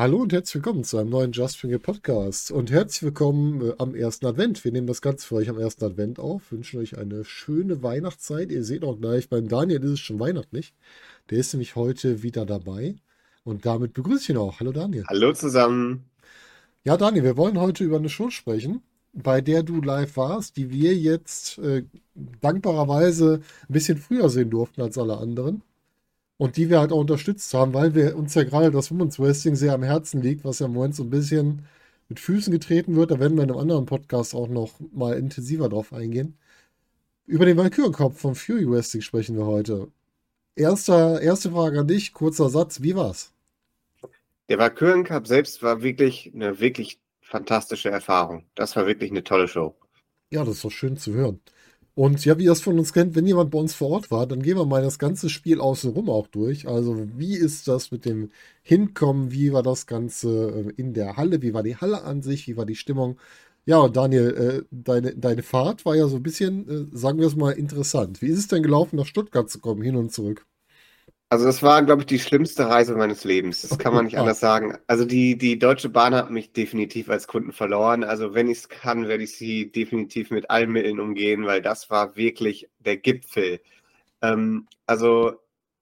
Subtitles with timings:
[0.00, 3.94] Hallo und herzlich willkommen zu einem neuen Just It Podcast und herzlich willkommen äh, am
[3.94, 4.64] ersten Advent.
[4.64, 8.50] Wir nehmen das Ganze für euch am ersten Advent auf, wünschen euch eine schöne Weihnachtszeit.
[8.50, 10.72] Ihr seht auch gleich, beim Daniel ist es schon weihnachtlich.
[11.28, 12.94] Der ist nämlich heute wieder dabei
[13.44, 14.58] und damit begrüße ich ihn auch.
[14.58, 15.04] Hallo Daniel.
[15.06, 16.06] Hallo zusammen.
[16.82, 18.80] Ja, Daniel, wir wollen heute über eine Show sprechen,
[19.12, 21.84] bei der du live warst, die wir jetzt äh,
[22.40, 25.60] dankbarerweise ein bisschen früher sehen durften als alle anderen.
[26.40, 29.56] Und die wir halt auch unterstützt haben, weil wir uns ja gerade das Women's Wrestling
[29.56, 31.66] sehr am Herzen liegt, was ja im Moment so ein bisschen
[32.08, 33.10] mit Füßen getreten wird.
[33.10, 36.38] Da werden wir in einem anderen Podcast auch noch mal intensiver drauf eingehen.
[37.26, 39.88] Über den Valkyrenkopf von Fury Wrestling sprechen wir heute.
[40.56, 43.34] Erster, erste Frage an dich, kurzer Satz, wie war's?
[44.48, 48.46] Der Valkyren Cup selbst war wirklich eine wirklich fantastische Erfahrung.
[48.54, 49.76] Das war wirklich eine tolle Show.
[50.30, 51.40] Ja, das ist doch schön zu hören.
[52.00, 54.26] Und ja, wie ihr das von uns kennt, wenn jemand bei uns vor Ort war,
[54.26, 56.66] dann gehen wir mal das ganze Spiel außenrum auch durch.
[56.66, 58.30] Also, wie ist das mit dem
[58.62, 59.32] Hinkommen?
[59.32, 61.42] Wie war das Ganze äh, in der Halle?
[61.42, 62.48] Wie war die Halle an sich?
[62.48, 63.18] Wie war die Stimmung?
[63.66, 67.36] Ja, Daniel, äh, deine, deine Fahrt war ja so ein bisschen, äh, sagen wir es
[67.36, 68.22] mal, interessant.
[68.22, 70.46] Wie ist es denn gelaufen, nach Stuttgart zu kommen, hin und zurück?
[71.32, 73.62] Also das war, glaube ich, die schlimmste Reise meines Lebens.
[73.62, 74.76] Das kann man nicht anders sagen.
[74.88, 78.02] Also die, die Deutsche Bahn hat mich definitiv als Kunden verloren.
[78.02, 81.88] Also wenn ich es kann, werde ich sie definitiv mit allen Mitteln umgehen, weil das
[81.88, 83.60] war wirklich der Gipfel.
[84.22, 85.34] Ähm, also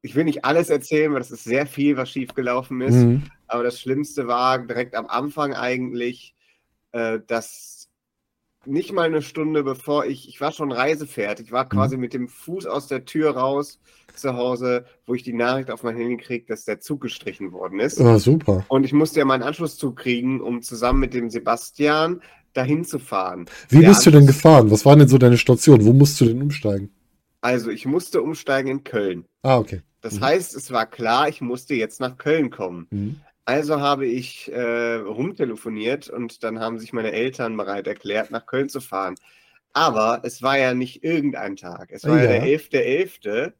[0.03, 2.95] ich will nicht alles erzählen, weil das ist sehr viel, was schiefgelaufen ist.
[2.95, 3.23] Mhm.
[3.47, 6.35] Aber das Schlimmste war direkt am Anfang eigentlich,
[6.93, 7.88] äh, dass
[8.69, 11.71] nicht mal eine Stunde bevor ich, ich war schon reisefertig, ich war mhm.
[11.71, 13.81] quasi mit dem Fuß aus der Tür raus
[14.15, 17.81] zu Hause, wo ich die Nachricht auf mein Handy kriege, dass der Zug gestrichen worden
[17.81, 18.01] ist.
[18.01, 18.65] Ah, super.
[18.69, 22.21] Und ich musste ja meinen Anschlusszug kriegen, um zusammen mit dem Sebastian
[22.53, 23.47] dahin zu fahren.
[23.69, 24.71] Wie der bist du denn gefahren?
[24.71, 25.85] Was war denn so deine Station?
[25.85, 26.91] Wo musst du denn umsteigen?
[27.41, 29.25] Also, ich musste umsteigen in Köln.
[29.43, 29.83] Ah, okay.
[30.01, 30.25] Das mhm.
[30.25, 32.87] heißt, es war klar, ich musste jetzt nach Köln kommen.
[32.91, 33.21] Mhm.
[33.49, 38.69] Also habe ich äh, rumtelefoniert und dann haben sich meine Eltern bereit erklärt, nach Köln
[38.69, 39.15] zu fahren.
[39.73, 41.89] Aber es war ja nicht irgendein Tag.
[41.91, 43.23] Es war ja, ja der 11.11.
[43.23, 43.53] .11.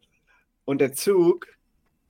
[0.67, 1.47] und der Zug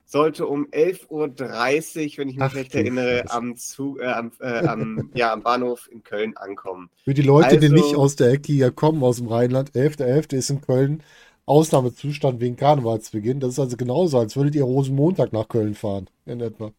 [0.03, 4.67] sollte um 11.30 Uhr, wenn ich mich Ach, recht erinnere, am, Zug, äh, am, äh,
[4.67, 6.89] am, ja, am Bahnhof in Köln ankommen.
[7.05, 10.01] Für die Leute, also, die nicht aus der Ecke hier kommen, aus dem Rheinland, 11.11.
[10.01, 10.33] .11.
[10.35, 11.01] ist in Köln
[11.45, 13.39] Ausnahmezustand wegen Karnevalsbeginn.
[13.39, 16.73] Das ist also genauso, als würdet ihr Rosenmontag nach Köln fahren, in etwa.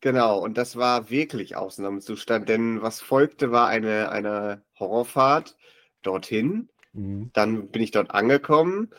[0.00, 5.56] Genau, und das war wirklich Ausnahmezustand, denn was folgte, war eine, eine Horrorfahrt
[6.02, 6.70] dorthin.
[6.92, 7.30] Mhm.
[7.34, 8.90] Dann bin ich dort angekommen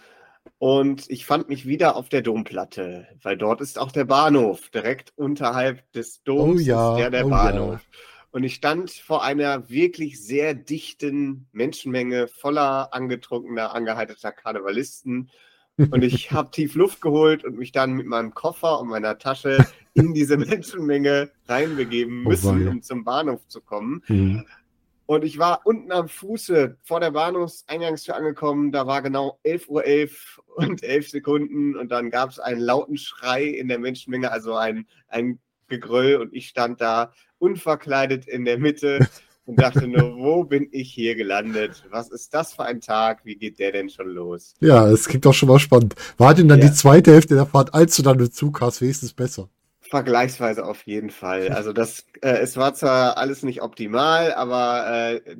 [0.59, 4.69] und ich fand mich wieder auf der Domplatte, weil dort ist auch der Bahnhof.
[4.69, 7.81] Direkt unterhalb des Doms oh ja, ist der, der oh Bahnhof.
[7.81, 7.99] Ja.
[8.31, 15.29] Und ich stand vor einer wirklich sehr dichten Menschenmenge voller angetrunkener, angeheiterter Karnevalisten
[15.91, 19.65] und ich habe tief Luft geholt und mich dann mit meinem Koffer und meiner Tasche
[19.93, 24.03] in diese Menschenmenge reinbegeben oh müssen, oh um zum Bahnhof zu kommen.
[24.07, 24.45] Mhm.
[25.11, 28.71] Und ich war unten am Fuße vor der Bahnhofseingangstür angekommen.
[28.71, 30.11] Da war genau 11.11 Uhr .11
[30.55, 31.75] und 11 Sekunden.
[31.75, 36.15] Und dann gab es einen lauten Schrei in der Menschenmenge, also ein, ein Gegröll.
[36.15, 39.05] Und ich stand da unverkleidet in der Mitte
[39.45, 41.83] und dachte nur, wo bin ich hier gelandet?
[41.89, 43.25] Was ist das für ein Tag?
[43.25, 44.53] Wie geht der denn schon los?
[44.59, 45.95] Ja, es klingt doch schon mal spannend.
[46.17, 46.67] War denn dann ja.
[46.67, 49.49] die zweite Hälfte der Fahrt, als du dann mit Zug hast, wenigstens besser?
[49.81, 51.49] Vergleichsweise auf jeden Fall.
[51.55, 55.35] Also das, äh, es war zwar alles nicht optimal, aber äh,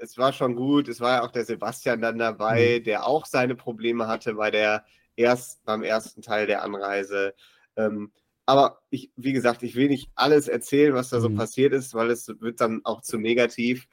[0.00, 0.88] es war schon gut.
[0.88, 2.84] Es war ja auch der Sebastian dann dabei, mhm.
[2.84, 4.84] der auch seine Probleme hatte bei der
[5.16, 7.34] erst beim ersten Teil der Anreise.
[7.76, 8.10] Ähm,
[8.46, 11.36] aber ich, wie gesagt, ich will nicht alles erzählen, was da so mhm.
[11.36, 13.86] passiert ist, weil es wird dann auch zu negativ.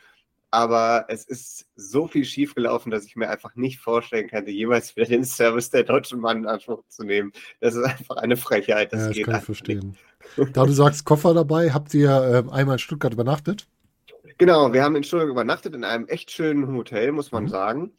[0.54, 5.06] Aber es ist so viel schiefgelaufen, dass ich mir einfach nicht vorstellen könnte, jemals wieder
[5.06, 7.32] den Service der Deutschen Bahn in Anspruch zu nehmen.
[7.62, 8.92] Das ist einfach eine Frechheit.
[8.92, 9.98] Das, ja, das geht kann ich verstehen.
[10.36, 10.58] Nicht.
[10.58, 13.68] Da du sagst, Koffer dabei, habt ihr äh, einmal in Stuttgart übernachtet?
[14.38, 17.50] Genau, wir haben in Stuttgart übernachtet, in einem echt schönen Hotel, muss man mhm.
[17.50, 17.92] sagen.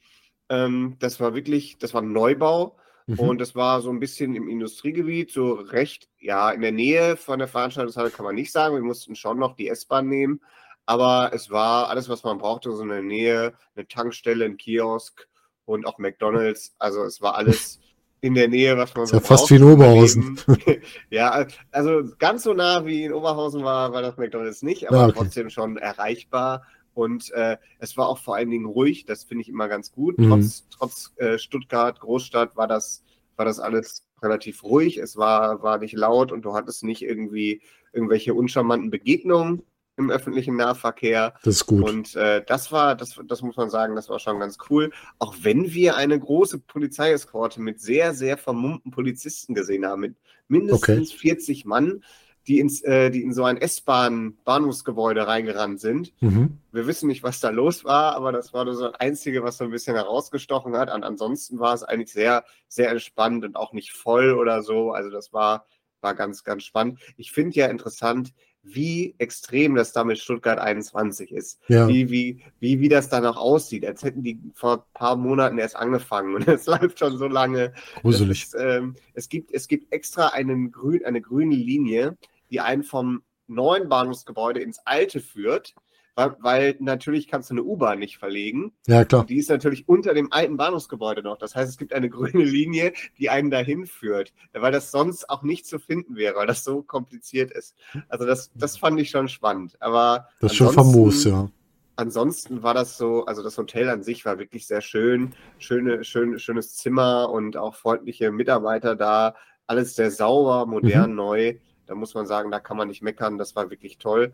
[0.50, 2.76] Ähm, das war wirklich, das war ein Neubau.
[3.06, 3.18] Mhm.
[3.18, 7.38] Und das war so ein bisschen im Industriegebiet, so recht, ja, in der Nähe von
[7.38, 8.74] der Veranstaltungshalle kann man nicht sagen.
[8.74, 10.40] Wir mussten schon noch die S-Bahn nehmen.
[10.86, 15.28] Aber es war alles, was man brauchte, so in der Nähe, eine Tankstelle, ein Kiosk
[15.64, 16.74] und auch McDonalds.
[16.78, 17.80] Also es war alles
[18.20, 20.38] in der Nähe, was man so ja fast wie in Oberhausen.
[21.10, 25.04] ja, also ganz so nah wie in Oberhausen war, war das McDonalds nicht, aber ja,
[25.06, 25.14] okay.
[25.16, 26.64] trotzdem schon erreichbar.
[26.94, 30.18] Und äh, es war auch vor allen Dingen ruhig, das finde ich immer ganz gut.
[30.18, 30.28] Mhm.
[30.28, 33.02] Trotz, trotz äh, Stuttgart, Großstadt, war das,
[33.36, 34.98] war das alles relativ ruhig.
[34.98, 37.62] Es war, war nicht laut und du hattest nicht irgendwie
[37.92, 39.62] irgendwelche uncharmanten Begegnungen.
[39.98, 41.34] im öffentlichen Nahverkehr.
[41.44, 41.88] Das ist gut.
[41.88, 44.90] Und äh, das war, das, das muss man sagen, das war schon ganz cool.
[45.18, 50.16] Auch wenn wir eine große Polizeieskorte mit sehr, sehr vermummten Polizisten gesehen haben, mit
[50.48, 52.02] mindestens 40 Mann,
[52.46, 56.12] die, ins, äh, die in so ein S-Bahn-Bahnhofsgebäude reingerannt sind.
[56.20, 56.58] Mhm.
[56.72, 59.64] Wir wissen nicht, was da los war, aber das war so das Einzige, was so
[59.64, 60.92] ein bisschen herausgestochen hat.
[60.92, 64.92] Und ansonsten war es eigentlich sehr, sehr entspannt und auch nicht voll oder so.
[64.92, 65.66] Also das war,
[66.00, 66.98] war ganz, ganz spannend.
[67.16, 71.60] Ich finde ja interessant, wie extrem das da mit Stuttgart 21 ist.
[71.68, 71.88] Ja.
[71.88, 75.58] Wie, wie, wie, wie das da noch aussieht, als hätten die vor ein paar Monaten
[75.58, 77.72] erst angefangen und es läuft schon so lange.
[78.02, 78.44] Gruselig.
[78.44, 82.16] Ist, ähm, es, gibt, es gibt extra einen grün, eine grüne Linie,
[82.52, 85.74] die einen vom neuen Bahnhofsgebäude ins alte führt,
[86.14, 88.72] weil, weil natürlich kannst du eine U-Bahn nicht verlegen.
[88.86, 89.24] Ja, klar.
[89.24, 91.38] Die ist natürlich unter dem alten Bahnhofsgebäude noch.
[91.38, 95.42] Das heißt, es gibt eine grüne Linie, die einen dahin führt, weil das sonst auch
[95.42, 97.74] nicht zu finden wäre, weil das so kompliziert ist.
[98.08, 99.76] Also das, das fand ich schon spannend.
[99.80, 101.48] Aber Das ist schon famos, ja.
[101.96, 106.38] Ansonsten war das so, also das Hotel an sich war wirklich sehr schön, schöne, schön,
[106.38, 109.34] schönes Zimmer und auch freundliche Mitarbeiter da,
[109.66, 111.56] alles sehr sauber, modern, neu.
[111.92, 114.32] Da muss man sagen, da kann man nicht meckern, das war wirklich toll.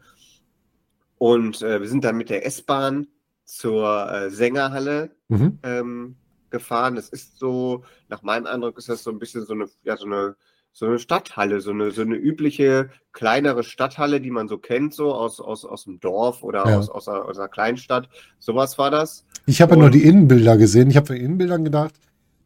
[1.18, 3.08] Und äh, wir sind dann mit der S-Bahn
[3.44, 5.58] zur äh, Sängerhalle Mhm.
[5.64, 6.16] ähm,
[6.50, 6.94] gefahren.
[6.94, 10.06] Das ist so, nach meinem Eindruck ist das so ein bisschen so eine, ja, so
[10.06, 10.36] eine,
[10.72, 15.12] so eine Stadthalle, so eine, so eine übliche kleinere Stadthalle, die man so kennt, so
[15.12, 16.78] aus, aus, aus dem Dorf oder Ja.
[16.78, 18.08] aus, aus, einer, aus einer Kleinstadt.
[18.38, 19.26] Sowas war das.
[19.46, 20.90] Ich habe ja nur die Innenbilder gesehen.
[20.90, 21.94] Ich habe von den Innenbildern gedacht,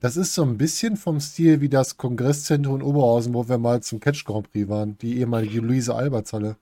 [0.02, 3.82] das ist so ein bisschen vom Stil wie das Kongresszentrum in Oberhausen, wo wir mal
[3.82, 4.98] zum Catch Grand Prix waren.
[4.98, 6.56] Die ehemalige Luise Alberts-Halle.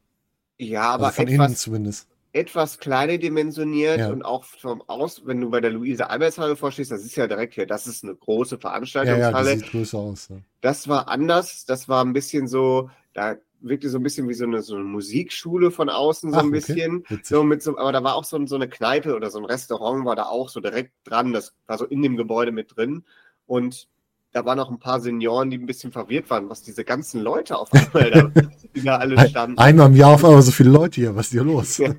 [0.58, 2.06] Ja, aber Also von innen etwas, zumindest.
[2.32, 4.10] etwas kleiner dimensioniert Ja.
[4.10, 7.54] und auch vom Aus, wenn du bei der Luise Albertshalle vorstehst, das ist ja direkt
[7.54, 9.56] hier, das ist eine große Ja, ja, Veranstaltungshalle.
[9.56, 10.28] sieht größer aus.
[10.28, 10.36] Ja.
[10.60, 11.64] Das war anders.
[11.64, 14.84] Das war ein bisschen so, da wirkte so ein bisschen wie so eine, so eine
[14.84, 16.56] Musikschule von außen, so Ach, ein okay.
[16.56, 17.04] bisschen.
[17.08, 17.26] Witzig.
[17.26, 20.04] So mit so, aber da war auch so, so eine Kneipe oder so ein Restaurant
[20.04, 21.32] war da auch so direkt dran.
[21.32, 23.04] Das war so in dem Gebäude mit drin.
[23.50, 23.88] Und
[24.30, 27.58] da waren noch ein paar Senioren, die ein bisschen verwirrt waren, was diese ganzen Leute
[27.58, 28.22] auf einmal da,
[28.76, 29.58] die da alle standen.
[29.58, 31.16] Einmal im Jahr auf einmal so viele Leute hier.
[31.16, 31.82] Was ist hier los?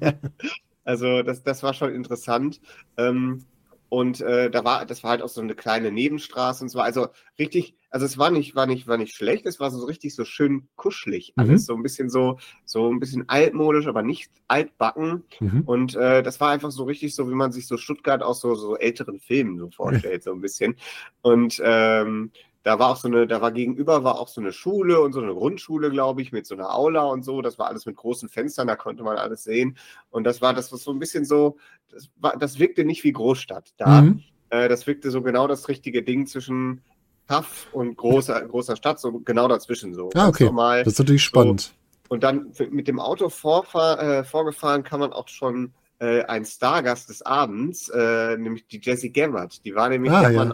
[0.83, 2.59] Also das, das war schon interessant.
[2.97, 3.45] Ähm,
[3.91, 6.79] und äh, da war, das war halt auch so eine kleine Nebenstraße und so.
[6.79, 10.15] Also richtig, also es war nicht, war nicht, war nicht schlecht, es war so richtig
[10.15, 11.33] so schön kuschelig.
[11.35, 11.43] Mhm.
[11.43, 15.25] Alles so ein bisschen so, so ein bisschen altmodisch, aber nicht altbacken.
[15.41, 15.63] Mhm.
[15.65, 18.55] Und äh, das war einfach so richtig so, wie man sich so Stuttgart aus so,
[18.55, 20.77] so älteren Filmen so vorstellt, so ein bisschen.
[21.21, 22.31] Und ähm,
[22.63, 25.21] da war auch so eine, da war gegenüber war auch so eine Schule und so
[25.21, 27.41] eine Grundschule, glaube ich, mit so einer Aula und so.
[27.41, 29.77] Das war alles mit großen Fenstern, da konnte man alles sehen.
[30.09, 31.57] Und das war, das war so ein bisschen so,
[31.89, 34.01] das, war, das wirkte nicht wie Großstadt da.
[34.03, 34.23] Mhm.
[34.49, 36.81] Äh, das wirkte so genau das richtige Ding zwischen
[37.27, 40.09] Kaff und großer, großer Stadt, so genau dazwischen so.
[40.13, 40.45] Ah, okay.
[40.45, 40.83] Normal.
[40.83, 41.73] Das ist natürlich spannend.
[42.09, 47.09] Und dann mit dem Auto vorfahr, äh, vorgefahren kann man auch schon äh, ein Stargast
[47.09, 49.63] des Abends, äh, nämlich die Jessie Gabbard.
[49.63, 50.37] Die war nämlich, Ah, ja.
[50.37, 50.51] man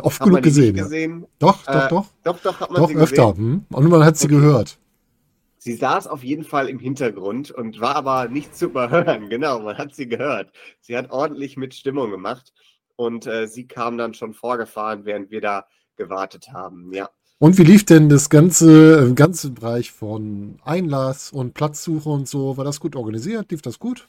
[0.00, 0.74] Oft genug gesehen.
[0.76, 1.26] gesehen.
[1.38, 2.06] Doch, doch, Äh, doch.
[2.24, 3.32] Doch, doch, hat man Doch, sie öfter.
[3.32, 3.64] gesehen.
[3.70, 3.76] Hm?
[3.76, 4.36] Und man hat sie Okay.
[4.36, 4.78] gehört.
[5.60, 9.28] Sie saß auf jeden Fall im Hintergrund und war aber nicht zu überhören.
[9.30, 10.52] Genau, man hat sie gehört.
[10.80, 12.52] Sie hat ordentlich mit Stimmung gemacht
[12.96, 16.92] und äh, sie kam dann schon vorgefahren, während wir da gewartet haben.
[16.92, 17.10] Ja.
[17.40, 22.56] Und wie lief denn das ganze, im ganzen Bereich von Einlass und Platzsuche und so?
[22.56, 23.50] War das gut organisiert?
[23.50, 24.08] Lief das gut?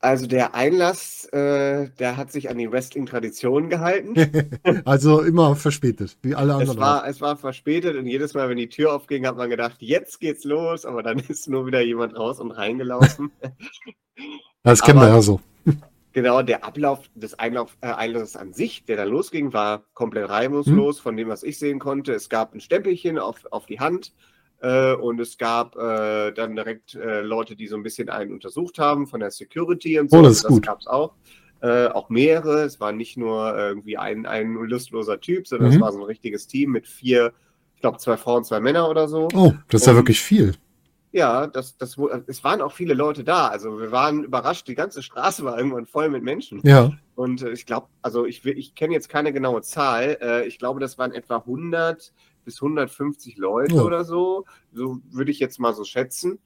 [0.00, 4.14] Also der Einlass, äh, der hat sich an die Wrestling-Tradition gehalten.
[4.84, 6.78] also immer verspätet, wie alle Es anderen.
[6.78, 6.82] auch.
[6.82, 10.20] war, es war verspätet und jedes Mal, wenn die Tür aufging, hat man gedacht, jetzt
[10.20, 13.32] geht's los, aber dann ist nur wieder jemand raus und reingelaufen.
[14.62, 15.40] das kennen wir ja so.
[16.12, 21.00] genau, der Ablauf des Einlauf, äh, Einlasses an sich, der da losging, war komplett reibungslos,
[21.00, 22.12] von dem, was ich sehen konnte.
[22.12, 24.12] Es gab ein Stempelchen auf, auf die Hand
[24.60, 28.78] äh, und es gab äh, dann direkt äh, Leute, die so ein bisschen einen untersucht
[28.78, 30.18] haben von der Security und so.
[30.18, 30.66] Oh, das ist Also gut.
[30.66, 31.12] gab es auch.
[31.62, 32.64] Äh, auch mehrere.
[32.64, 35.74] Es war nicht nur irgendwie ein, ein lustloser Typ, sondern Mhm.
[35.76, 37.32] es war so ein richtiges Team mit vier,
[37.74, 39.28] ich glaube, zwei Frauen, zwei Männer oder so.
[39.34, 40.52] Oh, das ist ja wirklich viel.
[41.12, 41.96] Ja, das, das,
[42.26, 43.48] es waren auch viele Leute da.
[43.48, 46.60] Also wir waren überrascht, die ganze Straße war irgendwann voll mit Menschen.
[46.62, 46.92] Ja.
[47.14, 50.18] Und äh, ich glaube, also ich, ich kenne jetzt keine genaue Zahl.
[50.20, 52.12] Äh, ich glaube, das waren etwa 100
[52.46, 53.82] bis 150 Leute Ja.
[53.82, 54.46] oder so.
[54.72, 56.38] So würde ich jetzt mal so schätzen.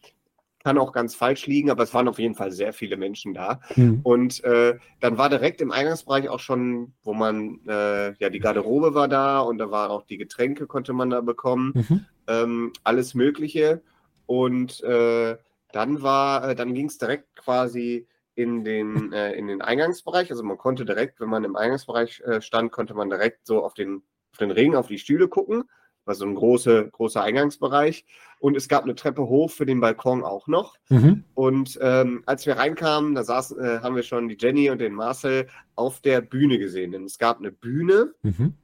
[0.62, 3.60] Kann auch ganz falsch liegen, aber es waren auf jeden Fall sehr viele Menschen da.
[3.74, 4.00] Hm.
[4.02, 8.92] Und äh, dann war direkt im Eingangsbereich auch schon, wo man, äh, ja, die Garderobe
[8.94, 12.06] war da und da waren auch die Getränke, konnte man da bekommen Mhm.
[12.26, 13.82] ähm, alles Mögliche.
[14.26, 15.36] Und äh,
[15.72, 20.30] dann war, äh, dann ging es direkt quasi in den, äh, in den Eingangsbereich.
[20.30, 23.74] Also man konnte direkt, wenn man im Eingangsbereich äh, stand, konnte man direkt so auf
[23.74, 24.02] den,
[24.32, 25.64] auf den Ring, auf die Stühle gucken,
[26.10, 28.04] war so ein großer, großer Eingangsbereich.
[28.40, 30.76] Und es gab eine Treppe hoch für den Balkon auch noch.
[30.88, 31.22] Mhm.
[31.34, 34.92] Und ähm, als wir reinkamen, da saßen, äh, haben wir schon die Jenny und den
[34.94, 36.90] Marcel auf der Bühne gesehen.
[36.90, 38.54] Denn es gab eine Bühne, Mhm.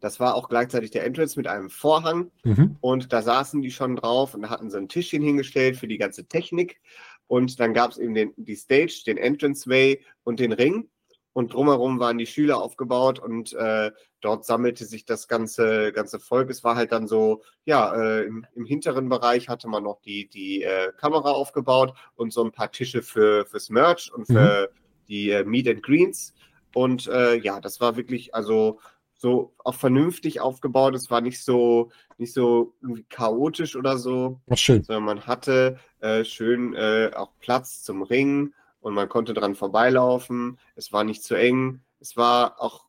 [0.00, 2.30] das war auch gleichzeitig der Entrance mit einem Vorhang.
[2.44, 2.76] Mhm.
[2.82, 5.98] Und da saßen die schon drauf und da hatten sie ein Tischchen hingestellt für die
[5.98, 6.80] ganze Technik.
[7.26, 10.88] Und dann gab es eben den, die Stage, den Entranceway und den Ring.
[11.34, 16.50] Und drumherum waren die Schüler aufgebaut und äh, dort sammelte sich das ganze, ganze Volk.
[16.50, 20.28] Es war halt dann so, ja, äh, im, im hinteren Bereich hatte man noch die,
[20.28, 24.70] die äh, Kamera aufgebaut und so ein paar Tische für, fürs Merch und für
[25.08, 26.34] die äh, Meet and Greens.
[26.74, 28.78] Und äh, ja, das war wirklich, also
[29.14, 30.94] so auch vernünftig aufgebaut.
[30.94, 34.82] Es war nicht so, nicht so irgendwie chaotisch oder so, Ach, schön.
[34.82, 40.58] sondern man hatte äh, schön äh, auch Platz zum Ringen und man konnte dran vorbeilaufen.
[40.74, 41.80] Es war nicht zu eng.
[42.00, 42.84] Es war auch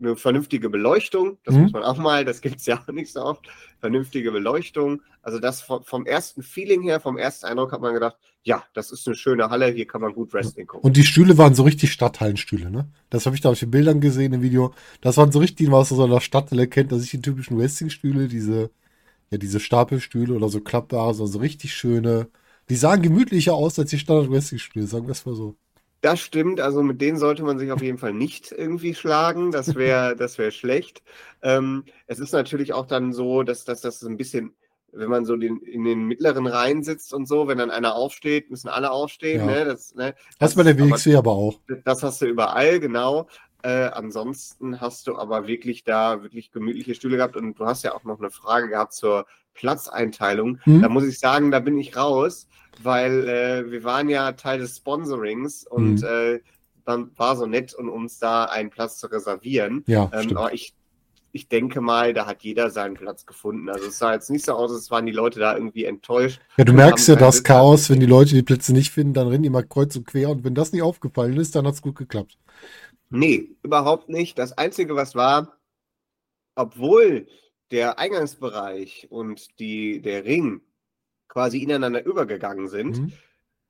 [0.00, 1.38] eine vernünftige Beleuchtung.
[1.44, 1.62] Das Mhm.
[1.62, 3.46] muss man auch mal, das gibt es ja auch nicht so oft.
[3.78, 5.02] Vernünftige Beleuchtung.
[5.22, 8.90] Also das vom, vom ersten Feeling her, vom ersten Eindruck hat man gedacht, ja, das
[8.90, 10.84] ist eine schöne Halle, hier kann man gut Wrestling gucken.
[10.84, 12.88] Und die Stühle waren so richtig Stadthallenstühle, ne?
[13.08, 14.74] Das habe ich da auf den Bildern gesehen im Video.
[15.00, 17.58] Das waren so richtig, was man so in der Stadthalle kennt, dass ich die typischen
[17.58, 18.70] Wrestling-Stühle, diese,
[19.30, 22.28] ja, diese Stapelstühle oder so klappbare, so, so richtig schöne.
[22.68, 25.54] Die sahen gemütlicher aus als die Standard-Wrestling-Stühle, sagen wir es mal so.
[26.00, 29.52] Das stimmt, also mit denen sollte man sich auf jeden Fall nicht irgendwie schlagen.
[29.52, 31.02] Das wäre das wär schlecht.
[31.42, 34.54] Ähm, es ist natürlich auch dann so, dass, dass das ein bisschen,
[34.92, 38.50] wenn man so den, in den mittleren Reihen sitzt und so, wenn dann einer aufsteht,
[38.50, 39.46] müssen alle aufstehen.
[39.46, 39.46] Ja.
[39.46, 39.64] Ne?
[39.64, 40.14] Das, ne?
[40.38, 41.60] Das bei der ist aber- WXW aber auch.
[41.84, 43.26] Das hast du überall, genau.
[43.62, 47.94] Äh, ansonsten hast du aber wirklich da wirklich gemütliche Stühle gehabt und du hast ja
[47.94, 50.58] auch noch eine Frage gehabt zur Platzeinteilung.
[50.64, 50.82] Hm?
[50.82, 52.48] Da muss ich sagen, da bin ich raus,
[52.82, 56.06] weil äh, wir waren ja Teil des Sponsorings und Mhm.
[56.06, 56.40] äh,
[56.84, 59.84] dann war so nett, um uns da einen Platz zu reservieren.
[59.86, 60.74] Ja, Ähm, aber ich,
[61.32, 63.68] ich denke mal, da hat jeder seinen Platz gefunden.
[63.70, 66.40] Also es sah jetzt nicht so aus, als waren die Leute da irgendwie enttäuscht.
[66.58, 69.28] Ja, du merkst ja das Sitz Chaos, wenn die Leute die Plätze nicht finden, dann
[69.28, 71.96] rennen die mal kreuz und quer und wenn das nicht aufgefallen ist, dann hat's gut
[71.96, 72.36] geklappt.
[73.10, 74.38] Nee, überhaupt nicht.
[74.38, 75.56] Das Einzige, was war,
[76.54, 77.26] obwohl
[77.70, 80.60] der Eingangsbereich und die, der Ring
[81.28, 83.12] quasi ineinander übergegangen sind, Mhm.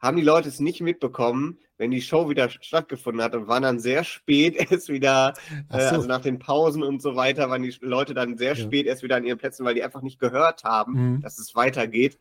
[0.00, 3.78] haben die Leute es nicht mitbekommen, wenn die Show wieder stattgefunden hat und waren dann
[3.80, 5.34] sehr spät erst wieder,
[5.70, 5.94] äh, so.
[5.96, 8.64] also nach den Pausen und so weiter, waren die Leute dann sehr Ja.
[8.64, 11.20] spät erst wieder an ihren Plätzen, weil die einfach nicht gehört haben, Mhm.
[11.22, 12.18] dass es weitergeht.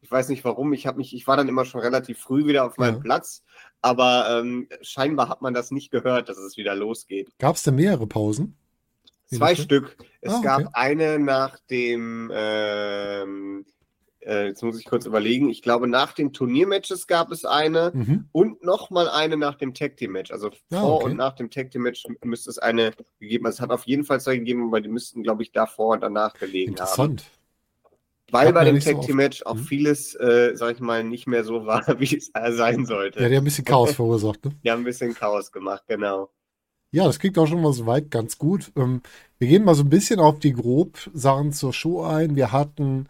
[0.00, 2.66] Ich weiß nicht warum, ich habe mich, ich war dann immer schon relativ früh wieder
[2.66, 3.00] auf meinem Ja.
[3.00, 3.42] Platz,
[3.80, 7.30] aber ähm, scheinbar hat man das nicht gehört, dass es wieder losgeht.
[7.38, 8.56] Gab es denn mehrere Pausen?
[9.36, 9.54] Zwei?
[9.54, 9.96] Stück.
[10.20, 10.44] Es Ah, okay.
[10.46, 13.64] gab eine nach dem, ähm,
[14.20, 18.28] äh, jetzt muss ich kurz überlegen, ich glaube nach den Turniermatches gab es eine Mhm.
[18.32, 20.30] und nochmal eine nach dem Tag Team Match.
[20.30, 21.04] Also Ah, vor okay.
[21.06, 23.44] und nach dem Tag Team Match müsste es eine gegeben.
[23.44, 23.52] haben.
[23.52, 26.34] Es hat auf jeden Fall zwei gegeben, aber die müssten, glaube ich, davor und danach
[26.34, 26.78] gelegen haben.
[26.78, 27.24] Interessant.
[28.30, 29.16] Weil Hat bei dem Tag Team.
[29.16, 29.64] Match auch Mhm.
[29.64, 33.20] vieles, äh, sag ich mal, nicht mehr so war, wie es sein sollte.
[33.20, 34.52] Ja, der hat ein bisschen Chaos verursacht, ne?
[34.64, 36.30] Die haben ein bisschen Chaos gemacht, genau.
[36.94, 38.70] Ja, das klingt auch schon mal soweit ganz gut.
[38.76, 39.02] Ähm,
[39.38, 42.36] wir gehen mal so ein bisschen auf die Grobsachen zur Show ein.
[42.36, 43.08] Wir hatten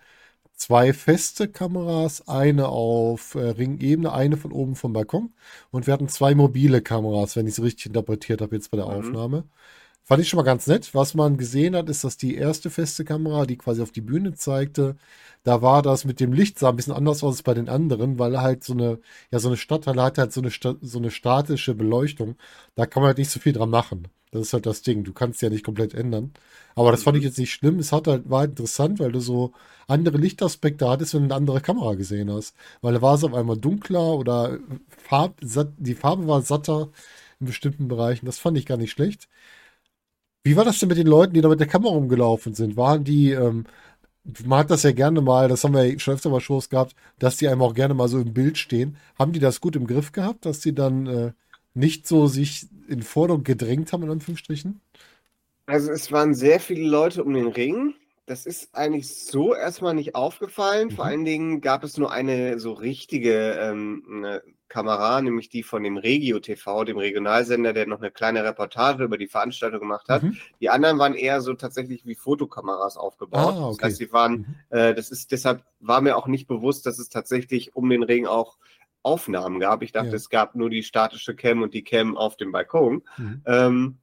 [0.56, 5.34] zwei feste Kameras, eine auf äh, Ringebene, eine von oben vom Balkon.
[5.70, 8.86] Und wir hatten zwei mobile Kameras, wenn ich es richtig interpretiert habe jetzt bei der
[8.86, 8.92] Mhm.
[8.92, 9.44] Aufnahme.
[10.06, 10.94] Fand ich schon mal ganz nett.
[10.94, 14.34] Was man gesehen hat, ist, dass die erste feste Kamera, die quasi auf die Bühne
[14.34, 14.96] zeigte,
[15.44, 18.18] da war das mit dem Licht sah ein bisschen anders aus als bei den anderen,
[18.18, 18.98] weil halt so eine,
[19.30, 20.50] ja, so eine Stadthalle hat halt so eine,
[20.82, 22.36] so eine statische Beleuchtung.
[22.74, 24.08] Da kann man halt nicht so viel dran machen.
[24.30, 25.04] Das ist halt das Ding.
[25.04, 26.32] Du kannst ja nicht komplett ändern.
[26.74, 27.78] Aber das fand ich jetzt nicht schlimm.
[27.78, 29.52] Es hat halt, war halt interessant, weil du so
[29.86, 32.54] andere Lichtaspekte hattest, wenn du eine andere Kamera gesehen hast.
[32.82, 34.58] Weil da war es auf einmal dunkler oder
[34.88, 35.40] Farb,
[35.78, 36.90] die Farbe war satter
[37.40, 38.26] in bestimmten Bereichen.
[38.26, 39.28] Das fand ich gar nicht schlecht.
[40.44, 42.76] Wie war das denn mit den Leuten, die da mit der Kamera rumgelaufen sind?
[42.76, 43.64] Waren die, ähm,
[44.46, 46.94] man hat das ja gerne mal, das haben wir ja schon öfter mal Shows gehabt,
[47.18, 48.96] dass die einem auch gerne mal so im Bild stehen.
[49.18, 51.32] Haben die das gut im Griff gehabt, dass die dann äh,
[51.74, 54.80] nicht so sich in Forderung gedrängt haben, in Anführungsstrichen?
[55.66, 57.94] Also es waren sehr viele Leute um den Ring.
[58.26, 60.90] Das ist eigentlich so erstmal nicht aufgefallen.
[60.90, 61.06] Vor Mhm.
[61.06, 64.42] allen Dingen gab es nur eine so richtige ähm, eine
[64.74, 69.16] Kamera, nämlich die von dem Regio TV, dem Regionalsender, der noch eine kleine Reportage über
[69.16, 70.24] die Veranstaltung gemacht hat.
[70.24, 70.36] Mhm.
[70.60, 73.54] Die anderen waren eher so tatsächlich wie Fotokameras aufgebaut.
[73.54, 73.76] Ah, okay.
[73.78, 74.76] Das heißt, sie waren, Mhm.
[74.76, 78.26] äh, das ist deshalb war mir auch nicht bewusst, dass es tatsächlich um den Ring
[78.26, 78.58] auch
[79.04, 79.82] Aufnahmen gab.
[79.82, 80.14] Ich dachte, Ja.
[80.14, 83.02] es gab nur die statische Cam und die Cam auf dem Balkon.
[83.16, 83.42] Mhm.
[83.46, 83.98] Ähm,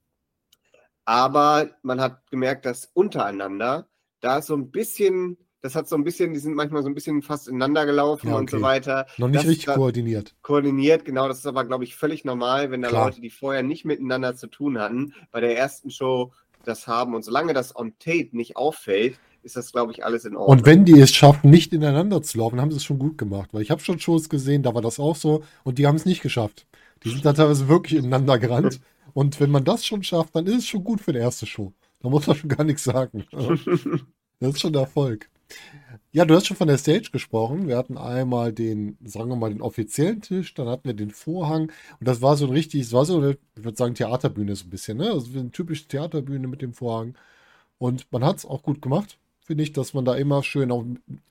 [1.03, 3.89] aber man hat gemerkt, dass untereinander
[4.21, 7.21] da so ein bisschen, das hat so ein bisschen, die sind manchmal so ein bisschen
[7.21, 8.65] fast ineinander gelaufen Ja, und so okay.
[8.65, 9.05] weiter.
[9.17, 10.35] Noch nicht Das- richtig koordiniert.
[10.41, 13.05] Koordiniert, genau, das ist aber, glaube ich, völlig normal, wenn da Klar.
[13.07, 16.33] Leute, die vorher nicht miteinander zu tun hatten, bei der ersten Show
[16.65, 17.15] das haben.
[17.15, 20.59] Und solange das on tape nicht auffällt, ist das, glaube ich, alles in Ordnung.
[20.59, 23.49] Und wenn die es schaffen, nicht ineinander zu laufen, haben sie es schon gut gemacht.
[23.53, 26.05] Weil ich habe schon Shows gesehen, da war das auch so und die haben es
[26.05, 26.67] nicht geschafft.
[27.03, 28.79] Die sind da teilweise wirklich ineinander gerannt.
[29.13, 31.73] Und wenn man das schon schafft, dann ist es schon gut für die erste Show.
[31.99, 33.25] Da muss man schon gar nichts sagen.
[34.39, 35.29] Das ist schon Erfolg.
[36.11, 37.67] Ja, du hast schon von der Stage gesprochen.
[37.67, 41.71] Wir hatten einmal den, sagen wir mal, den offiziellen Tisch, dann hatten wir den Vorhang
[41.99, 44.65] und das war so ein richtig, es war so eine, ich würde sagen, Theaterbühne so
[44.65, 45.11] ein bisschen, ne?
[45.11, 47.15] Also eine typische Theaterbühne mit dem Vorhang.
[47.77, 50.85] Und man hat es auch gut gemacht, finde ich, dass man da immer schön auch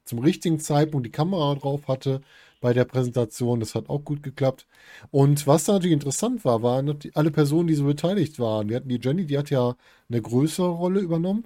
[0.04, 2.22] zum richtigen Zeitpunkt die Kamera drauf hatte
[2.60, 3.60] bei der Präsentation.
[3.60, 4.66] Das hat auch gut geklappt.
[5.10, 8.68] Und was da natürlich interessant war, waren alle Personen, die so beteiligt waren.
[8.68, 9.76] Wir hatten die Jenny, die hat ja
[10.08, 11.44] eine größere Rolle übernommen,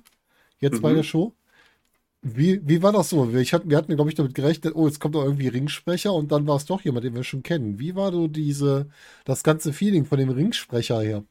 [0.59, 0.83] jetzt mhm.
[0.83, 1.35] bei der Show.
[2.26, 3.31] Wie, wie war das so?
[3.35, 6.33] Ich hatte, wir hatten, glaube ich, damit gerechnet, oh, jetzt kommt doch irgendwie Ringsprecher und
[6.33, 7.78] dann war es doch jemand, den wir schon kennen.
[7.78, 8.88] Wie war so diese,
[9.26, 11.25] das ganze Feeling von dem Ringsprecher her?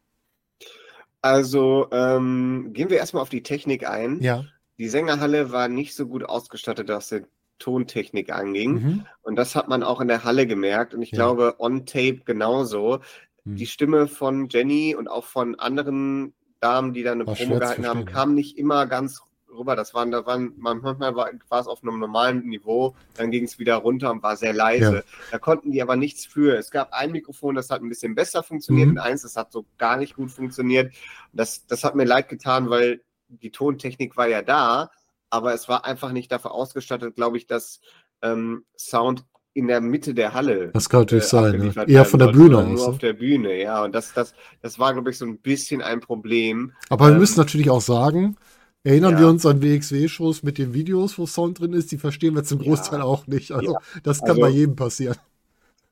[1.24, 4.22] Also ähm, gehen wir erstmal auf die Technik ein.
[4.22, 4.46] Ja.
[4.78, 7.24] Die Sängerhalle war nicht so gut ausgestattet, was die
[7.58, 8.74] Tontechnik anging.
[8.74, 9.06] Mhm.
[9.24, 10.94] Und das hat man auch in der Halle gemerkt.
[10.94, 11.16] Und ich ja.
[11.16, 13.00] glaube, on Tape genauso.
[13.46, 13.56] Mhm.
[13.56, 17.88] Die Stimme von Jenny und auch von anderen Damen, die da eine war Promo gehalten
[17.88, 19.24] haben, kam nicht immer ganz
[19.54, 19.76] rüber.
[19.76, 23.60] Das waren, da waren, manchmal war, war es auf einem normalen Niveau, dann ging es
[23.60, 24.96] wieder runter und war sehr leise.
[24.96, 25.02] Ja.
[25.32, 26.58] Da konnten die aber nichts für.
[26.58, 28.94] Es gab ein Mikrofon, das hat ein bisschen besser funktioniert mhm.
[28.94, 30.94] und eins, das hat so gar nicht gut funktioniert.
[31.32, 34.92] Das, das hat mir leid getan, weil die Tontechnik war ja da,
[35.30, 37.80] aber es war einfach nicht dafür ausgestattet, glaube ich, dass
[38.22, 40.70] ähm, Sound in der Mitte der Halle.
[40.74, 41.58] Das kann natürlich äh, sein.
[41.58, 41.86] Ne?
[41.88, 42.68] Eher von der Bühne aus.
[42.68, 43.84] Nur auf der Bühne, ja.
[43.84, 46.74] Und das, das, das war, glaube ich, so ein bisschen ein Problem.
[46.90, 48.36] Aber ähm, wir müssen natürlich auch sagen,
[48.84, 49.20] Erinnern ja.
[49.22, 52.60] wir uns an WXW-Shows mit den Videos, wo Sound drin ist, die verstehen wir zum
[52.60, 53.06] Großteil ja.
[53.06, 53.52] auch nicht.
[53.52, 53.80] Also, ja.
[54.04, 55.16] das kann also, bei jedem passieren.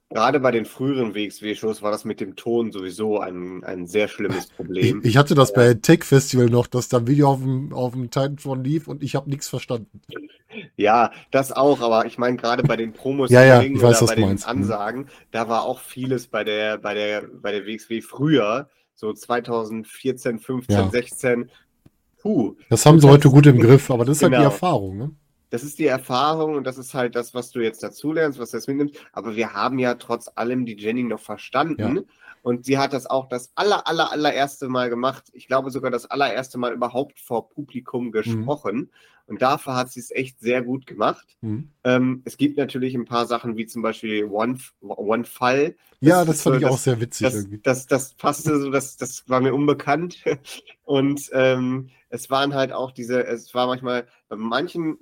[0.09, 4.47] Gerade bei den früheren WXW-Shows war das mit dem Ton sowieso ein, ein sehr schlimmes
[4.47, 4.99] Problem.
[4.99, 7.93] Ich, ich hatte das bei Tech Festival noch, dass da ein Video auf dem, auf
[7.93, 10.01] dem Titan lief und ich habe nichts verstanden.
[10.75, 14.11] Ja, das auch, aber ich meine gerade bei den Promos ja, ja, ich weiß, oder
[14.11, 14.45] bei den meinst.
[14.45, 14.51] Mhm.
[14.51, 20.39] Ansagen, da war auch vieles bei der, bei der, bei der WXW früher, so 2014,
[20.39, 20.89] 15, ja.
[20.89, 21.49] 16,
[22.21, 22.55] Puh.
[22.69, 24.37] Das haben sie heute gut im Griff, aber das ist genau.
[24.37, 24.53] halt die genau.
[24.53, 25.11] Erfahrung, ne?
[25.49, 28.57] Das ist die Erfahrung und das ist halt das, was du jetzt dazulernst, was du
[28.57, 28.95] jetzt mitnimmst.
[29.11, 31.97] Aber wir haben ja trotz allem die Jenny noch verstanden.
[31.97, 32.03] Ja.
[32.41, 35.25] Und sie hat das auch das aller, aller, allererste Mal gemacht.
[35.33, 38.11] Ich glaube sogar das allererste Mal überhaupt vor Publikum mhm.
[38.13, 38.77] gesprochen.
[38.77, 38.89] Mhm.
[39.27, 41.37] Und dafür hat sie es echt sehr gut gemacht.
[41.41, 41.69] Mhm.
[41.83, 45.75] Ähm, es gibt natürlich ein paar Sachen, wie zum Beispiel One, One Fall.
[45.99, 47.25] Das ja, das fand so, ich das, auch sehr witzig.
[47.25, 47.59] Das, irgendwie.
[47.61, 50.23] Das, das, passte so, das, das war mir unbekannt.
[50.83, 54.97] Und ähm, es waren halt auch diese, es war manchmal, bei manchen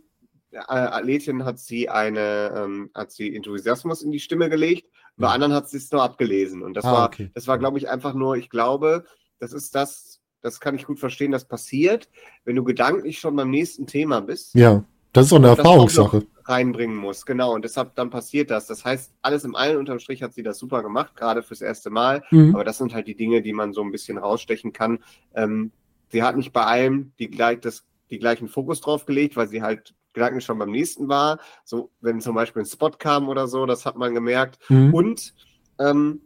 [0.51, 5.33] äh, Athletinnen hat sie eine, ähm, hat sie Enthusiasmus in die Stimme gelegt, bei ja.
[5.33, 6.61] anderen hat sie es nur abgelesen.
[6.61, 7.31] Und das ah, war, okay.
[7.33, 9.05] das war, glaube ich, einfach nur, ich glaube,
[9.39, 12.09] das ist das, das kann ich gut verstehen, das passiert,
[12.45, 14.53] wenn du gedanklich schon beim nächsten Thema bist.
[14.53, 16.25] Ja, das ist auch eine Erfahrungssache.
[16.45, 17.53] Reinbringen muss, genau.
[17.53, 18.65] Und deshalb dann passiert das.
[18.67, 21.89] Das heißt, alles im allen unterm Strich hat sie das super gemacht, gerade fürs erste
[21.89, 22.23] Mal.
[22.31, 22.55] Mhm.
[22.55, 24.99] Aber das sind halt die Dinge, die man so ein bisschen rausstechen kann.
[25.35, 25.71] Ähm,
[26.11, 29.61] sie hat nicht bei allem die, gleich, das, die gleichen Fokus drauf gelegt, weil sie
[29.61, 31.39] halt Gedanken schon beim nächsten war.
[31.63, 34.59] So, wenn zum Beispiel ein Spot kam oder so, das hat man gemerkt.
[34.69, 34.93] Mhm.
[34.93, 35.33] Und
[35.79, 36.21] ähm,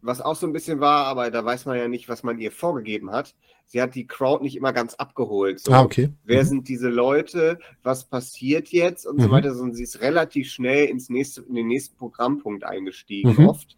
[0.00, 2.50] was auch so ein bisschen war, aber da weiß man ja nicht, was man ihr
[2.50, 3.34] vorgegeben hat.
[3.66, 5.60] Sie hat die Crowd nicht immer ganz abgeholt.
[5.60, 6.10] So, ah, okay.
[6.24, 6.48] Wer mhm.
[6.48, 7.58] sind diese Leute?
[7.82, 9.06] Was passiert jetzt?
[9.06, 9.22] Und mhm.
[9.22, 9.56] so weiter.
[9.56, 13.48] Und sie ist relativ schnell ins nächste, in den nächsten Programmpunkt eingestiegen, mhm.
[13.48, 13.76] oft.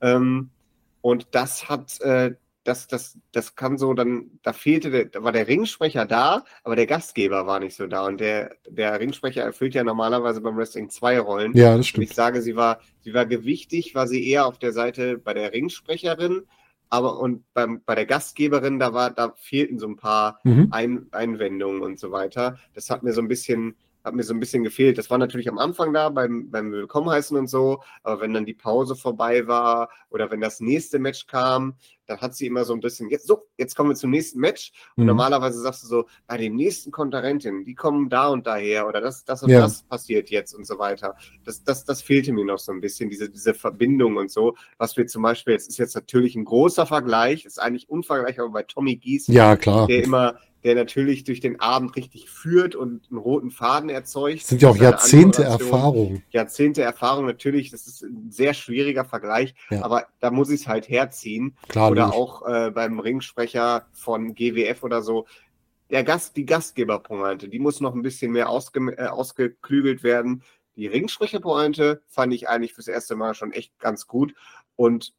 [0.00, 0.50] Ähm,
[1.00, 2.34] und das hat äh,
[2.64, 6.76] das, das, das kann so dann, da fehlte, der, da war der Ringsprecher da, aber
[6.76, 8.06] der Gastgeber war nicht so da.
[8.06, 11.54] Und der, der Ringsprecher erfüllt ja normalerweise beim Wrestling zwei Rollen.
[11.54, 12.04] Ja, das stimmt.
[12.04, 15.34] Und ich sage, sie war, sie war gewichtig, war sie eher auf der Seite bei
[15.34, 16.42] der Ringsprecherin,
[16.90, 20.68] aber und beim, bei der Gastgeberin, da war, da fehlten so ein paar mhm.
[20.70, 22.58] ein, Einwendungen und so weiter.
[22.74, 24.98] Das hat mir so ein bisschen, hat mir so ein bisschen gefehlt.
[24.98, 28.44] Das war natürlich am Anfang da beim, beim Willkommen heißen und so, aber wenn dann
[28.44, 31.74] die Pause vorbei war oder wenn das nächste Match kam,
[32.06, 34.72] dann hat sie immer so ein bisschen, jetzt so, jetzt kommen wir zum nächsten Match.
[34.96, 35.08] Und mhm.
[35.08, 39.24] normalerweise sagst du so, bei den nächsten Kontrahentinnen, die kommen da und daher oder das,
[39.24, 39.60] das und ja.
[39.60, 41.16] das passiert jetzt und so weiter.
[41.44, 44.54] Das, das, das fehlte mir noch so ein bisschen, diese, diese Verbindung und so.
[44.78, 48.62] Was wir zum Beispiel, jetzt ist jetzt natürlich ein großer Vergleich, ist eigentlich unvergleichbar bei
[48.62, 49.86] Tommy Gies, ja, klar.
[49.86, 54.40] der immer der natürlich durch den Abend richtig führt und einen roten Faden erzeugt.
[54.40, 56.22] Das sind ja auch Jahrzehnte Erfahrung.
[56.30, 59.84] Jahrzehnte Erfahrung, natürlich, das ist ein sehr schwieriger Vergleich, ja.
[59.84, 61.54] aber da muss ich es halt herziehen.
[61.68, 65.26] Klar, oder auch äh, beim Ringsprecher von GWF oder so.
[65.90, 70.42] Der Gast, die Gastgeberpointe, die muss noch ein bisschen mehr ausge, äh, ausgeklügelt werden.
[70.76, 74.34] Die Ringsprecherpointe fand ich eigentlich fürs erste Mal schon echt ganz gut.
[74.76, 75.14] Und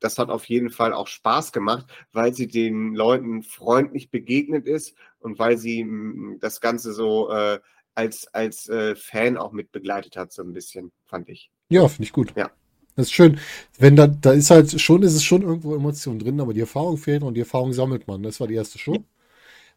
[0.00, 4.96] das hat auf jeden Fall auch Spaß gemacht, weil sie den Leuten freundlich begegnet ist
[5.18, 7.60] und weil sie mh, das Ganze so äh,
[7.94, 11.50] als, als äh, Fan auch mit begleitet hat, so ein bisschen, fand ich.
[11.68, 12.32] Ja, finde ich gut.
[12.36, 12.50] Ja.
[12.96, 13.38] Das ist schön.
[13.78, 16.98] Wenn da, da ist halt schon, ist es schon irgendwo Emotion drin, aber die Erfahrung
[16.98, 18.22] fehlt und die Erfahrung sammelt man.
[18.22, 19.04] Das war die erste Show.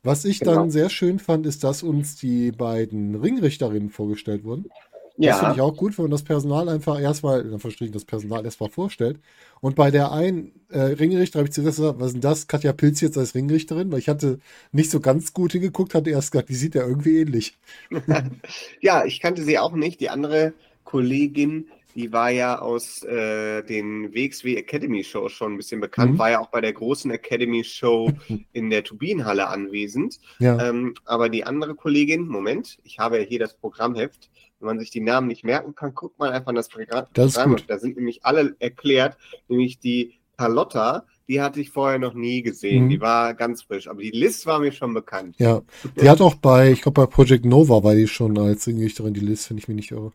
[0.04, 0.44] Was ich Genau.
[0.44, 4.72] dann sehr schön fand, ist, dass uns die beiden Ringrichterinnen vorgestellt wurden.
[5.24, 7.94] Das finde ich Ja, auch gut, wenn man das Personal einfach erstmal, dann verstehe ich
[7.94, 9.20] das Personal erstmal vorstellt.
[9.62, 12.48] Und bei der einen äh, Ringrichter habe ich zuerst gesagt, was ist denn das?
[12.48, 13.92] Katja Pilz jetzt als Ringrichterin?
[13.92, 14.40] Weil ich hatte
[14.72, 17.58] nicht so ganz gut hingeguckt, hatte erst gesagt, die sieht ja irgendwie ähnlich.
[18.82, 20.00] ja, ich kannte sie auch nicht.
[20.00, 25.82] Die andere Kollegin, die war ja aus äh, den WXW Academy Shows schon ein bisschen
[25.82, 26.18] bekannt, Mhm.
[26.20, 28.12] war ja auch bei der großen Academy Show
[28.54, 30.20] in der Turbinenhalle anwesend.
[30.40, 30.60] Ja.
[30.70, 34.30] Ähm, aber die andere Kollegin, Moment, ich habe ja hier das Programmheft.
[34.60, 37.06] Wenn man sich die Namen nicht merken kann, guckt man einfach in das Programm.
[37.14, 37.66] Das ist gut.
[37.68, 39.18] Da sind nämlich alle erklärt,
[39.50, 42.86] nämlich die Carlotta, die hatte ich vorher noch nie gesehen.
[42.86, 42.90] Mhm.
[42.90, 43.88] Die war ganz frisch.
[43.88, 45.36] Aber die Liz war mir schon bekannt.
[45.38, 45.62] Ja,
[46.02, 49.20] die hat auch bei, ich glaube bei Project Nova war die schon als Ringrichterin, die
[49.20, 50.12] Liz, wenn ich mich nicht irre.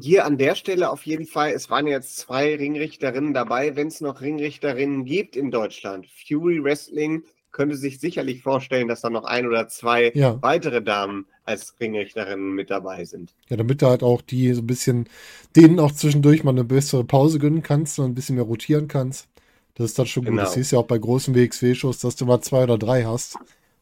[0.00, 4.00] Hier an der Stelle auf jeden Fall, es waren jetzt zwei Ringrichterinnen dabei, wenn es
[4.00, 6.06] noch Ringrichterinnen gibt in Deutschland.
[6.26, 10.40] Fury Wrestling könnte sich sicherlich vorstellen, dass da noch ein oder zwei Ja.
[10.42, 13.34] weitere Damen als Ringrichterinnen mit dabei sind.
[13.48, 15.08] Ja, damit du halt auch die so ein bisschen,
[15.56, 19.28] denen auch zwischendurch mal eine bessere Pause gönnen kannst und ein bisschen mehr rotieren kannst.
[19.74, 20.32] Das ist dann schon gut.
[20.32, 20.42] Genau.
[20.42, 23.36] Das siehst du ja auch bei großen WXW-Shows, dass du mal zwei oder drei hast,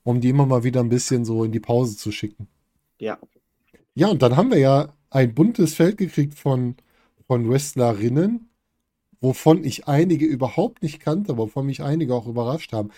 [0.05, 2.47] um die immer mal wieder ein bisschen so in die Pause zu schicken.
[2.99, 3.19] Ja,
[3.95, 6.77] Ja, und dann haben wir ja ein buntes Feld gekriegt von,
[7.27, 8.49] von Wrestlerinnen,
[9.21, 12.91] wovon ich einige überhaupt nicht kannte, wovon mich einige auch überrascht haben.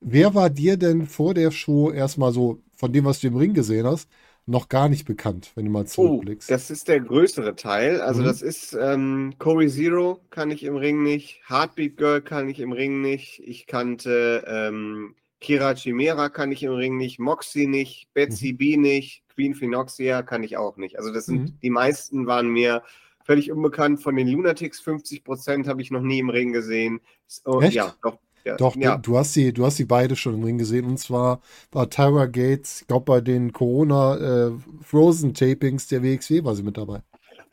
[0.00, 3.54] Wer war dir denn vor der Show erstmal so, von dem, was du im Ring
[3.54, 4.10] gesehen hast,
[4.46, 6.46] noch gar nicht bekannt, wenn du mal Oh, zurückblickst?
[6.46, 8.00] das ist der größere Teil.
[8.00, 8.22] Also Mhm.
[8.22, 12.72] das ist ähm, Corey Zero kann ich im Ring nicht, Heartbeat Girl kann ich im
[12.72, 18.52] Ring nicht, ich kannte ähm, Kira Chimera kann ich im Ring nicht, Moxie nicht, Betsy
[18.52, 20.98] B nicht, Queen Phenoxia kann ich auch nicht.
[20.98, 21.58] Also das sind, Mhm.
[21.62, 22.82] die meisten waren mir
[23.24, 24.02] völlig unbekannt.
[24.02, 27.00] Von den Lunatics 50% habe ich noch nie im Ring gesehen.
[27.44, 27.74] Oh, Echt?
[27.74, 28.18] Ja, doch.
[28.44, 28.96] Ja, Doch, ja.
[28.96, 30.86] du, du hast sie, du hast sie beide schon im Ring gesehen.
[30.86, 36.44] Und zwar bei Tyra Gates, ich glaube bei den Corona äh, Frozen Tapings der WXW
[36.44, 37.02] war sie mit dabei.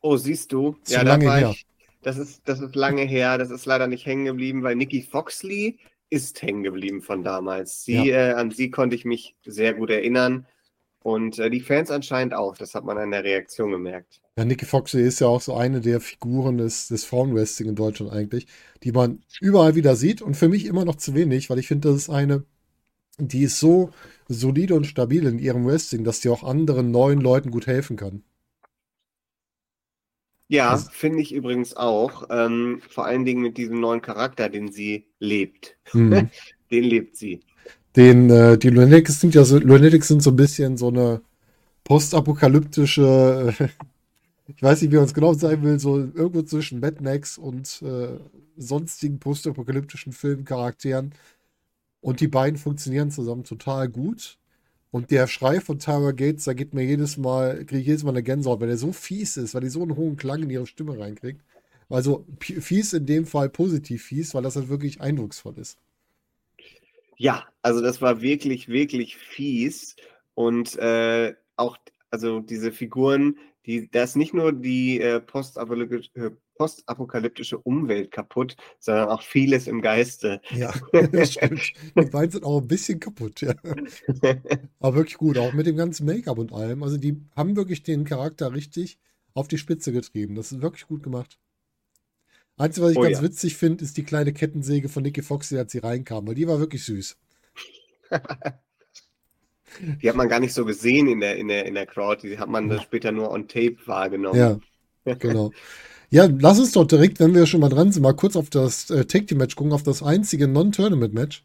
[0.01, 0.75] Oh, siehst du?
[0.83, 1.49] Ist Ja, lange war her.
[1.51, 1.65] ich.
[2.01, 3.37] Das ist, das ist lange her.
[3.37, 7.83] Das ist leider nicht hängen geblieben, weil Nikki Foxley ist hängen geblieben von damals.
[7.83, 10.45] Sie, äh, an sie konnte ich mich sehr gut erinnern.
[11.05, 12.57] Und äh, die Fans anscheinend auch.
[12.57, 14.21] Das hat man an der Reaktion gemerkt.
[14.37, 18.11] Ja, Nikki Foxley ist ja auch so eine der Figuren des, des Frauenwrestling in Deutschland
[18.11, 18.47] eigentlich,
[18.83, 21.89] die man überall wieder sieht und für mich immer noch zu wenig, weil ich finde,
[21.89, 22.43] das ist eine,
[23.19, 23.91] die ist so
[24.29, 28.23] solide und stabil in ihrem Wrestling, dass die auch anderen neuen Leuten gut helfen kann.
[30.47, 32.27] Ja, Also- finde ich übrigens auch.
[32.29, 35.77] Ähm, vor allen Dingen mit diesem neuen Charakter, den sie lebt.
[35.93, 36.29] Mhm.
[36.71, 37.41] Den lebt sie.
[37.95, 41.21] Den, äh, die Lunatics sind ja so, Lunatics sind so ein bisschen so eine
[41.85, 43.67] postapokalyptische, äh,
[44.47, 47.81] ich weiß nicht, wie man es genau sagen will, so irgendwo zwischen Mad Max und
[47.83, 48.19] äh,
[48.57, 51.13] sonstigen postapokalyptischen Filmcharakteren.
[52.01, 54.37] Und die beiden funktionieren zusammen total gut.
[54.91, 58.11] Und der Schrei von Tyra Gates, da geht mir jedes Mal, kriege ich jedes Mal
[58.11, 60.67] eine Gänsehaut, weil der so fies ist, weil die so einen hohen Klang in ihre
[60.67, 61.41] Stimme reinkriegt.
[61.89, 65.77] Also fies in dem Fall positiv fies, weil das halt wirklich eindrucksvoll ist.
[67.17, 69.95] Ja, also das war wirklich, wirklich fies.
[70.33, 71.77] Und äh, auch,
[72.11, 78.55] also diese Figuren, die, da ist nicht nur die äh, postapokalyptische, äh, postapokalyptische Umwelt kaputt,
[78.79, 80.41] sondern auch vieles im Geiste.
[80.51, 80.73] Ja,
[81.11, 81.73] das stimmt.
[81.97, 83.53] Die beiden sind auch ein bisschen kaputt, ja.
[84.79, 86.83] Aber wirklich gut, auch mit dem ganzen Make-up und allem.
[86.83, 88.99] Also die haben wirklich den Charakter richtig
[89.33, 90.35] auf die Spitze getrieben.
[90.35, 91.37] Das ist wirklich gut gemacht.
[92.57, 93.23] Einzige, was ich Oh ganz ja.
[93.23, 96.59] witzig finde, ist die kleine Kettensäge von Nicky Foxy, als sie reinkam, weil die war
[96.59, 97.17] wirklich süß.
[100.01, 102.25] Die hat man gar nicht so gesehen in der, in der, in der Crowd.
[102.25, 104.61] Die hat man dann später nur on tape wahrgenommen.
[105.05, 105.51] Ja, genau.
[106.09, 108.89] Ja, lass uns doch direkt, wenn wir schon mal dran sind, mal kurz auf das
[108.89, 111.43] äh, Take Team Match gucken, auf das einzige Non-Tournament-Match.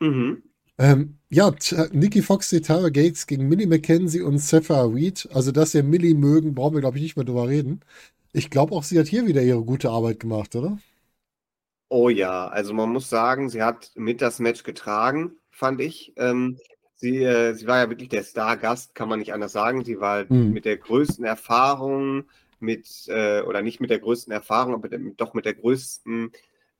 [0.00, 0.42] Mhm.
[0.80, 5.28] Ähm, ja, T- Nikki Foxy, Tara Gates gegen Millie McKenzie und Sapphire Reed.
[5.32, 7.80] Also, dass wir Millie mögen, brauchen wir, glaube ich, nicht mehr drüber reden.
[8.32, 10.78] Ich glaube auch, sie hat hier wieder ihre gute Arbeit gemacht, oder?
[11.88, 16.12] Oh ja, also man muss sagen, sie hat mit das Match getragen, fand ich.
[16.16, 16.58] Ähm,
[16.94, 19.84] sie, äh, sie war ja wirklich der Stargast, kann man nicht anders sagen.
[19.84, 20.52] Sie war Mhm.
[20.52, 22.24] mit der größten Erfahrung,
[22.60, 26.30] mit, äh, oder nicht mit der größten Erfahrung, aber mit, doch mit der größten,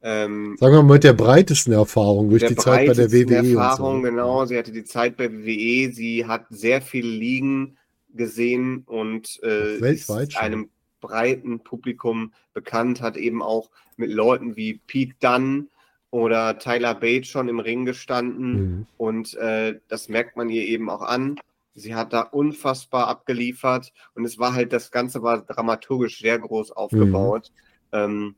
[0.03, 3.97] ähm, Sagen wir mal mit der breitesten Erfahrung durch die Zeit bei der WWE Erfahrung,
[3.97, 4.11] und so.
[4.11, 4.45] genau.
[4.47, 7.77] Sie hatte die Zeit bei WWE, sie hat sehr viele Ligen
[8.15, 15.15] gesehen und äh, Weltweit einem breiten Publikum bekannt, hat eben auch mit Leuten wie Pete
[15.21, 15.69] Dunn
[16.11, 18.53] oder Tyler Bates schon im Ring gestanden.
[18.53, 18.87] Mhm.
[18.97, 21.39] Und äh, das merkt man ihr eben auch an.
[21.75, 26.73] Sie hat da unfassbar abgeliefert und es war halt, das Ganze war dramaturgisch sehr groß
[26.73, 27.53] aufgebaut.
[27.93, 28.35] Ähm,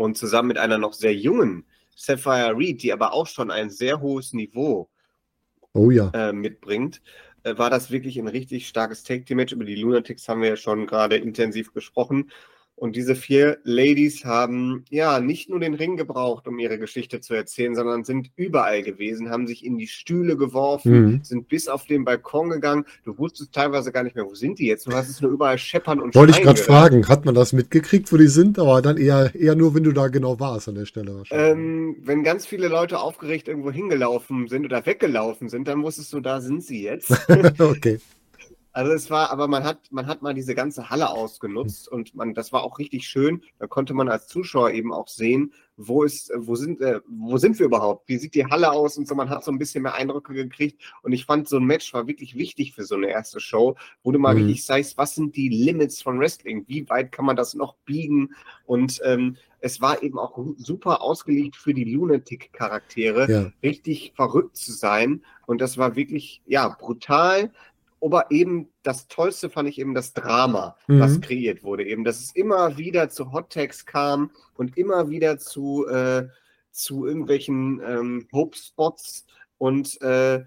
[0.00, 4.00] und zusammen mit einer noch sehr jungen Sapphire Reed, die aber auch schon ein sehr
[4.00, 4.88] hohes Niveau
[5.74, 6.10] Oh ja.
[6.14, 7.02] äh, mitbringt,
[7.42, 9.52] äh, war das wirklich ein richtig starkes Take-Team-Match.
[9.52, 12.30] Über die Lunatics haben wir ja schon gerade intensiv gesprochen.
[12.80, 17.34] Und diese vier Ladies haben ja nicht nur den Ring gebraucht, um ihre Geschichte zu
[17.34, 21.20] erzählen, sondern sind überall gewesen, haben sich in die Stühle geworfen, Mhm.
[21.22, 22.86] sind bis auf den Balkon gegangen.
[23.04, 24.86] Du wusstest teilweise gar nicht mehr, wo sind die jetzt?
[24.86, 28.10] Du hast es nur überall scheppern und Wollte ich gerade fragen, hat man das mitgekriegt,
[28.14, 28.58] wo die sind?
[28.58, 31.50] Aber dann eher, eher nur, wenn du da genau warst an der Stelle wahrscheinlich.
[31.50, 36.20] Ähm, wenn ganz viele Leute aufgeregt irgendwo hingelaufen sind oder weggelaufen sind, dann wusstest du,
[36.20, 37.10] da sind sie jetzt.
[37.60, 37.98] okay.
[38.72, 42.34] Also es war, aber man hat, man hat mal diese ganze Halle ausgenutzt und man,
[42.34, 43.42] das war auch richtig schön.
[43.58, 47.58] Da konnte man als Zuschauer eben auch sehen, wo ist, wo sind, äh, wo sind
[47.58, 48.08] wir überhaupt?
[48.08, 49.16] Wie sieht die Halle aus und so?
[49.16, 52.06] Man hat so ein bisschen mehr Eindrücke gekriegt und ich fand, so ein Match war
[52.06, 54.42] wirklich wichtig für so eine erste Show, wo du mal Mhm.
[54.42, 56.64] richtig sagst, was sind die Limits von Wrestling?
[56.68, 58.34] Wie weit kann man das noch biegen?
[58.66, 63.52] Und ähm, es war eben auch super ausgelegt für die Lunatic-Charaktere Ja.
[63.62, 65.22] richtig verrückt zu sein.
[65.46, 67.50] Und das war wirklich, ja, brutal.
[68.02, 71.00] Aber eben das Tollste fand ich eben das Drama, Mhm.
[71.00, 71.84] was kreiert wurde.
[71.84, 76.28] Eben, dass es immer wieder zu Hot Tags kam und immer wieder zu, äh,
[76.70, 79.26] zu irgendwelchen ähm, Hope-Spots.
[79.58, 80.44] Und äh,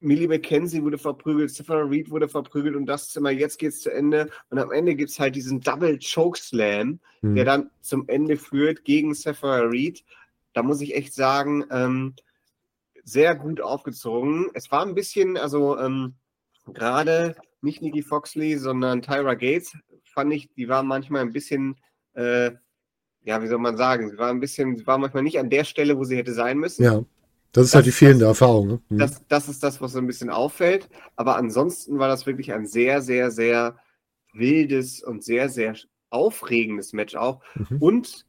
[0.00, 3.90] Millie McKenzie wurde verprügelt, Stephen Reed wurde verprügelt und das ist immer, jetzt geht's zu
[3.90, 4.28] Ende.
[4.50, 7.34] Und am Ende gibt es halt diesen Double Choke Slam, Mhm.
[7.36, 10.04] der dann zum Ende führt gegen Sapphire Reed.
[10.52, 12.14] Da muss ich echt sagen, ähm,
[13.02, 14.50] sehr gut aufgezogen.
[14.52, 16.14] Es war ein bisschen, also ähm,
[16.72, 21.76] gerade nicht Nikki Foxley, sondern Tyra Gates, fand ich, die war manchmal ein bisschen,
[22.14, 22.52] äh,
[23.24, 25.64] ja, wie soll man sagen, sie war ein bisschen, sie war manchmal nicht an der
[25.64, 26.84] Stelle, wo sie hätte sein müssen.
[26.84, 27.02] Ja.
[27.52, 28.66] Das ist halt Das- die fehlende Erfahrung.
[28.68, 28.82] Ne?
[28.88, 28.98] Mhm.
[28.98, 30.88] Das, das ist das, was so ein bisschen auffällt.
[31.16, 33.76] Aber ansonsten war das wirklich ein sehr, sehr, sehr
[34.32, 35.74] wildes und sehr, sehr
[36.10, 37.40] aufregendes Match auch.
[37.54, 37.76] Mhm.
[37.78, 38.26] Und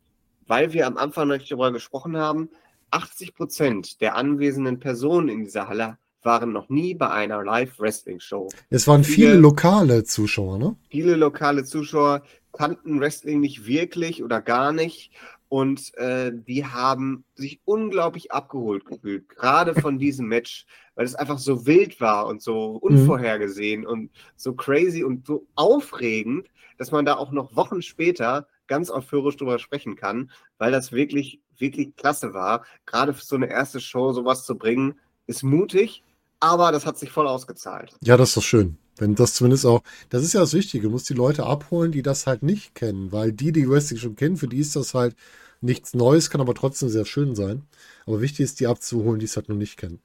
[0.48, 2.50] weil wir am Anfang noch nicht darüber gesprochen haben,
[2.92, 8.50] 80 Prozent der anwesenden Personen in dieser Halle waren noch nie bei einer Live-Wrestling-Show.
[8.70, 10.76] Es waren viele viele- lokale Zuschauer, ne?
[10.90, 15.12] Viele lokale Zuschauer kannten Wrestling nicht wirklich oder gar nicht.
[15.48, 21.38] Und äh, die haben sich unglaublich abgeholt gefühlt, gerade von diesem Match, weil es einfach
[21.38, 27.16] so wild war und so unvorhergesehen und so crazy und so aufregend, dass man da
[27.16, 32.66] auch noch Wochen später ganz euphorisch drüber sprechen kann, weil das wirklich, wirklich klasse war.
[32.88, 34.96] Gerade für so eine erste Show sowas zu bringen,
[35.28, 36.04] ist mutig,
[36.40, 37.96] aber das hat sich voll ausgezahlt.
[38.04, 38.78] Ja, das ist doch schön.
[38.98, 42.02] Wenn das zumindest auch, das ist ja das Wichtige, du musst die Leute abholen, die
[42.02, 45.16] das halt nicht kennen, weil die, die Wrestling schon kennen, für die ist das halt
[45.62, 47.64] nichts Neues, kann aber trotzdem sehr schön sein.
[48.06, 50.00] Aber wichtig ist, die abzuholen, die es halt noch nicht kennen.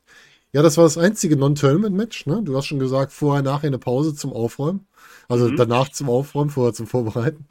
[0.52, 2.42] Ja, das war das einzige Non-Tournament-Match, ne?
[2.42, 4.86] Du hast schon gesagt, vorher, nachher eine Pause zum Aufräumen.
[5.28, 5.56] Also Mhm.
[5.56, 7.46] danach zum Aufräumen, vorher zum Vorbereiten.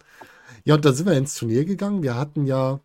[0.66, 2.04] Ja, und dann sind wir ins Turnier gegangen.
[2.04, 2.82] Wir hatten ja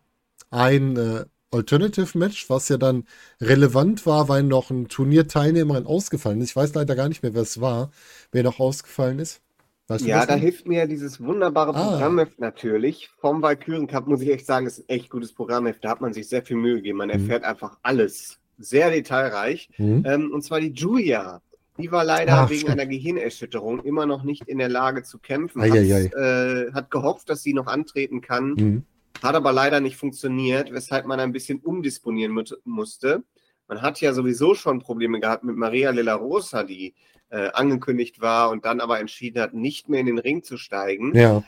[0.51, 3.05] ein äh, Alternative-Match, was ja dann
[3.41, 6.49] relevant war, weil noch ein Turnierteilnehmerin ausgefallen ist.
[6.51, 7.91] Ich weiß leider gar nicht mehr, wer es war,
[8.31, 9.41] wer noch ausgefallen ist.
[9.87, 11.91] Weißt du Ja, da hilft mir dieses wunderbare Ah.
[11.91, 13.09] Programmheft natürlich.
[13.19, 15.83] Vom Valkyren Cup muss ich echt sagen, ist ein echt gutes Programmheft.
[15.85, 16.97] Da hat man sich sehr viel Mühe gegeben.
[16.97, 17.13] Man Mhm.
[17.13, 18.39] erfährt einfach alles.
[18.57, 19.69] Sehr detailreich.
[19.77, 20.03] Mhm.
[20.05, 21.41] Ähm, und zwar die Julia.
[21.77, 22.71] Die war leider Ah, wegen stimmt.
[22.79, 25.61] einer Gehirnerschütterung immer noch nicht in der Lage zu kämpfen.
[25.61, 28.53] Hat, äh, hat gehofft, dass sie noch antreten kann.
[28.53, 28.83] Mhm.
[29.25, 33.23] Hat aber leider nicht funktioniert, weshalb man ein bisschen umdisponieren mu musste.
[33.67, 36.93] Man hat ja sowieso schon Probleme gehabt mit Maria Lilla Rosa, die
[37.29, 41.15] äh, angekündigt war und dann aber entschieden hat, nicht mehr in den Ring zu steigen.
[41.15, 41.43] Ja,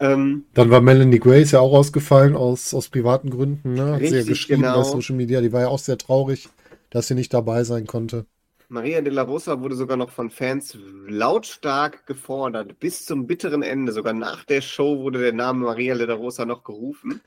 [0.00, 3.74] Ähm, dann war Melanie Grace ja auch ausgefallen aus, aus privaten Gründen.
[3.74, 3.94] Ne?
[3.94, 4.76] Hat sie ja Richtig, geschrieben genau.
[4.78, 5.40] bei Social Media.
[5.40, 6.48] Die war ja auch sehr traurig,
[6.90, 8.26] dass sie nicht dabei sein konnte.
[8.74, 10.76] Maria de la Rosa wurde sogar noch von Fans
[11.08, 13.92] lautstark gefordert, bis zum bitteren Ende.
[13.92, 17.22] Sogar nach der Show wurde der Name Maria de la Rosa noch gerufen.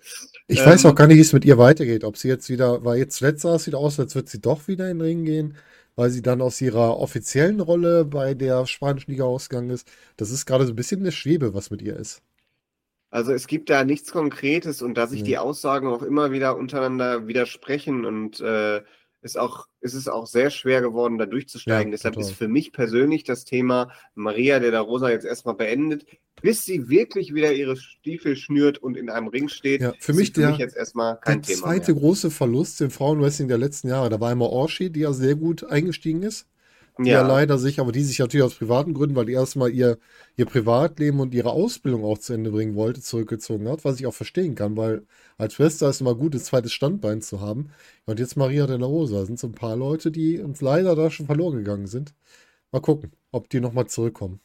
[0.48, 2.04] Ich Ähm, weiß auch gar nicht, wie es mit ihr weitergeht.
[2.04, 4.68] Ob sie jetzt wieder, weil jetzt zuletzt sah es wieder aus, als wird sie doch
[4.68, 5.58] wieder in den Ring gehen,
[5.96, 9.88] weil sie dann aus ihrer offiziellen Rolle bei der spanischen Liga ausgegangen ist.
[10.18, 12.22] Das ist gerade so ein bisschen eine Schwebe, was mit ihr ist.
[13.10, 15.24] Also es gibt da nichts Konkretes und da sich Nee.
[15.24, 18.84] die Aussagen auch immer wieder untereinander widersprechen und äh,
[19.22, 21.92] ist auch, ist es auch sehr schwer geworden, da durchzusteigen.
[21.92, 22.30] Ja, Deshalb total.
[22.30, 26.06] ist für mich persönlich das Thema Maria de la Rosa jetzt erstmal beendet,
[26.42, 29.82] bis sie wirklich wieder ihre Stiefel schnürt und in einem Ring steht.
[29.82, 32.02] Ja, für mich für der- mich jetzt erstmal kein Der Thema zweite mehr.
[32.02, 35.64] große Verlust im Frauenwrestling der letzten Jahre, da war einmal Orshi, die ja sehr gut
[35.64, 36.46] eingestiegen ist.
[37.06, 39.98] Die ja leider sich, aber die sich natürlich aus privaten Gründen, weil die erstmal ihr,
[40.36, 44.14] ihr Privatleben und ihre Ausbildung auch zu Ende bringen wollte, zurückgezogen hat, was ich auch
[44.14, 45.06] verstehen kann, weil
[45.38, 47.72] als Schwester ist immer gut, ein zweites Standbein zu haben.
[48.06, 51.10] Und jetzt Maria de la Rosa sind so ein paar Leute, die uns leider da
[51.12, 52.14] schon verloren gegangen sind.
[52.72, 54.40] Mal gucken, ob die nochmal zurückkommen.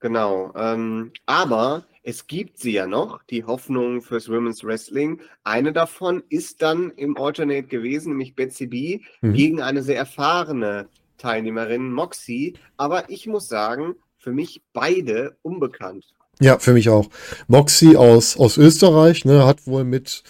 [0.00, 0.52] Genau.
[0.54, 5.20] Ähm, aber es gibt sie ja noch, die Hoffnung fürs Women's Wrestling.
[5.44, 9.32] Eine davon ist dann im Alternate gewesen, nämlich Betsy B, mhm.
[9.34, 12.54] gegen eine sehr erfahrene Teilnehmerin, Moxie.
[12.76, 16.04] Aber ich muss sagen, für mich beide unbekannt.
[16.40, 17.08] Ja, für mich auch.
[17.48, 20.22] Moxie aus, aus Österreich, ne, hat wohl mit,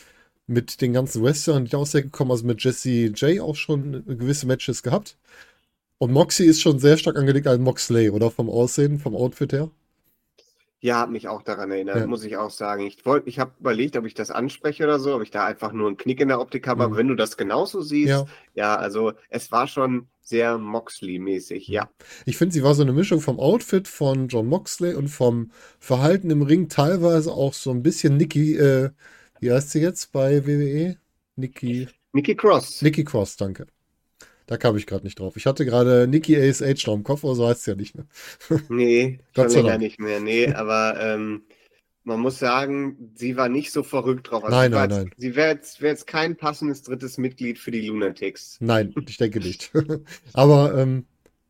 [0.46, 5.16] mit den ganzen Western nicht ausgekommen, also mit Jesse J auch schon gewisse Matches gehabt.
[5.98, 8.30] Und Moxie ist schon sehr stark angelegt an Moxley, oder?
[8.30, 9.70] Vom Aussehen, vom Outfit her?
[10.80, 12.06] Ja, hat mich auch daran erinnert, ja.
[12.06, 12.86] muss ich auch sagen.
[12.86, 15.72] Ich wollte, ich habe überlegt, ob ich das anspreche oder so, ob ich da einfach
[15.72, 16.80] nur einen Knick in der Optik habe.
[16.80, 16.86] Mhm.
[16.86, 18.26] Aber wenn du das genauso siehst, ja.
[18.54, 21.88] ja, also es war schon sehr Moxley-mäßig, ja.
[22.26, 26.30] Ich finde, sie war so eine Mischung vom Outfit von John Moxley und vom Verhalten
[26.30, 28.90] im Ring, teilweise auch so ein bisschen Nikki, äh,
[29.40, 30.96] wie heißt sie jetzt bei WWE?
[31.34, 31.88] Nikki.
[32.12, 32.82] Nikki Cross.
[32.82, 33.66] Nikki Cross, danke.
[34.48, 35.36] Da kam ich gerade nicht drauf.
[35.36, 38.06] Ich hatte gerade Nikki Ace Age im Kopf, aber so heißt es ja nicht mehr.
[38.70, 39.80] nee, Gott sei Dank.
[39.80, 40.20] nicht mehr.
[40.20, 41.42] Nee, aber ähm,
[42.02, 44.44] man muss sagen, sie war nicht so verrückt drauf.
[44.44, 45.10] Also nein, nein, jetzt, nein.
[45.18, 48.56] Sie wäre jetzt, wär jetzt kein passendes drittes Mitglied für die Lunatics.
[48.60, 49.70] Nein, ich denke nicht.
[50.32, 51.04] aber ähm,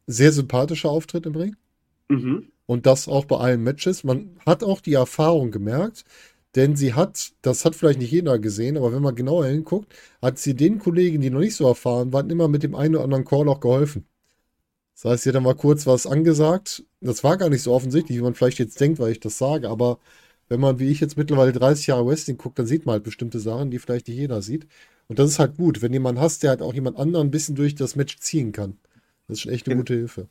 [0.09, 1.55] sehr sympathischer Auftritt im Ring.
[2.09, 2.51] Mhm.
[2.67, 4.03] Und das auch bei allen Matches.
[4.03, 6.05] Man hat auch die Erfahrung gemerkt,
[6.57, 10.39] denn sie hat, das hat vielleicht nicht jeder gesehen, aber wenn man genauer hinguckt, hat
[10.39, 13.25] sie den Kollegen, die noch nicht so erfahren waren, immer mit dem einen oder anderen
[13.25, 14.07] Call auch geholfen.
[14.95, 16.85] Das heißt, sie hat dann mal kurz was angesagt.
[17.01, 19.69] Das war gar nicht so offensichtlich, wie man vielleicht jetzt denkt, weil ich das sage,
[19.69, 19.99] aber
[20.49, 23.39] wenn man, wie ich jetzt mittlerweile 30 Jahre Wrestling guckt, dann sieht man halt bestimmte
[23.41, 24.67] Sachen, die vielleicht nicht jeder sieht.
[25.07, 27.55] Und das ist halt gut, wenn jemand hast, der halt auch jemand anderen ein bisschen
[27.55, 28.79] durch das Match ziehen kann.
[29.27, 30.29] Das ist schon echt eine gute Hilfe.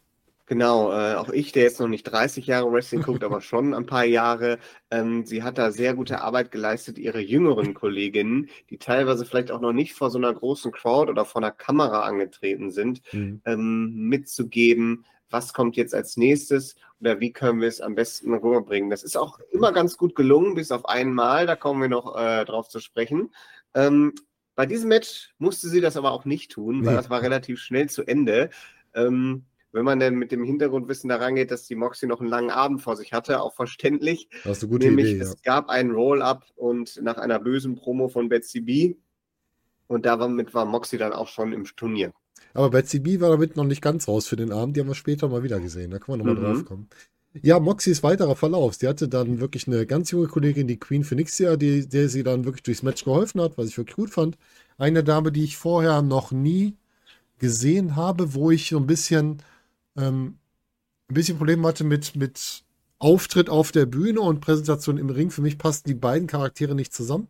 [0.48, 3.86] Genau, äh, auch ich, der jetzt noch nicht 30 Jahre Wrestling guckt, aber schon ein
[3.86, 9.26] paar Jahre, ähm, sie hat da sehr gute Arbeit geleistet, ihre jüngeren Kolleginnen, die teilweise
[9.26, 13.02] vielleicht auch noch nicht vor so einer großen Crowd oder vor einer Kamera angetreten sind,
[13.14, 13.42] mhm.
[13.46, 18.90] ähm, mitzugeben, was kommt jetzt als nächstes oder wie können wir es am besten rüberbringen.
[18.90, 22.46] Das ist auch immer ganz gut gelungen, bis auf einmal, da kommen wir noch äh,
[22.46, 23.32] drauf zu sprechen.
[23.74, 24.14] Ähm,
[24.56, 27.90] bei diesem Match musste sie das aber auch nicht tun, weil das war relativ schnell
[27.90, 28.50] zu Ende.
[28.96, 32.50] Ähm, wenn man denn mit dem Hintergrundwissen da rangeht, dass die Moxie noch einen langen
[32.50, 34.30] Abend vor sich hatte, auch verständlich.
[34.44, 35.24] Das ist eine gute Nämlich, Idee, ja.
[35.24, 38.96] es gab einen Roll-Up und nach einer bösen Promo von Betsy B.
[39.88, 42.14] Und damit war Moxie dann auch schon im Turnier.
[42.54, 44.76] Aber Betsy B war damit noch nicht ganz raus für den Abend.
[44.76, 45.92] Die haben wir später mal wieder gesehen.
[45.92, 46.56] Da können wir nochmal mhm.
[46.56, 46.90] drauf kommen.
[47.42, 48.76] Ja, Moxies weiterer Verlauf.
[48.76, 52.46] Sie hatte dann wirklich eine ganz junge Kollegin, die Queen Phoenixia, die, der sie dann
[52.46, 54.38] wirklich durchs Match geholfen hat, was ich wirklich gut fand.
[54.78, 56.76] Eine Dame, die ich vorher noch nie
[57.40, 59.38] gesehen habe, wo ich so ein bisschen
[59.98, 60.38] ähm,
[61.10, 62.64] ein bisschen Probleme hatte mit, mit
[63.00, 65.32] Auftritt auf der Bühne und Präsentation im Ring.
[65.32, 67.28] Für mich passten die beiden Charaktere nicht zusammen.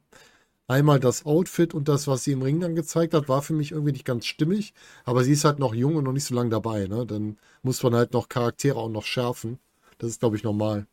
[0.69, 3.71] Einmal das Outfit und das, was sie im Ring dann gezeigt hat, war für mich
[3.71, 4.73] irgendwie nicht ganz stimmig.
[5.05, 6.87] Aber sie ist halt noch jung und noch nicht so lange dabei.
[6.87, 7.05] Ne?
[7.05, 9.59] Dann muss man halt noch Charaktere auch noch schärfen.
[9.97, 10.85] Das ist, glaube ich, normal.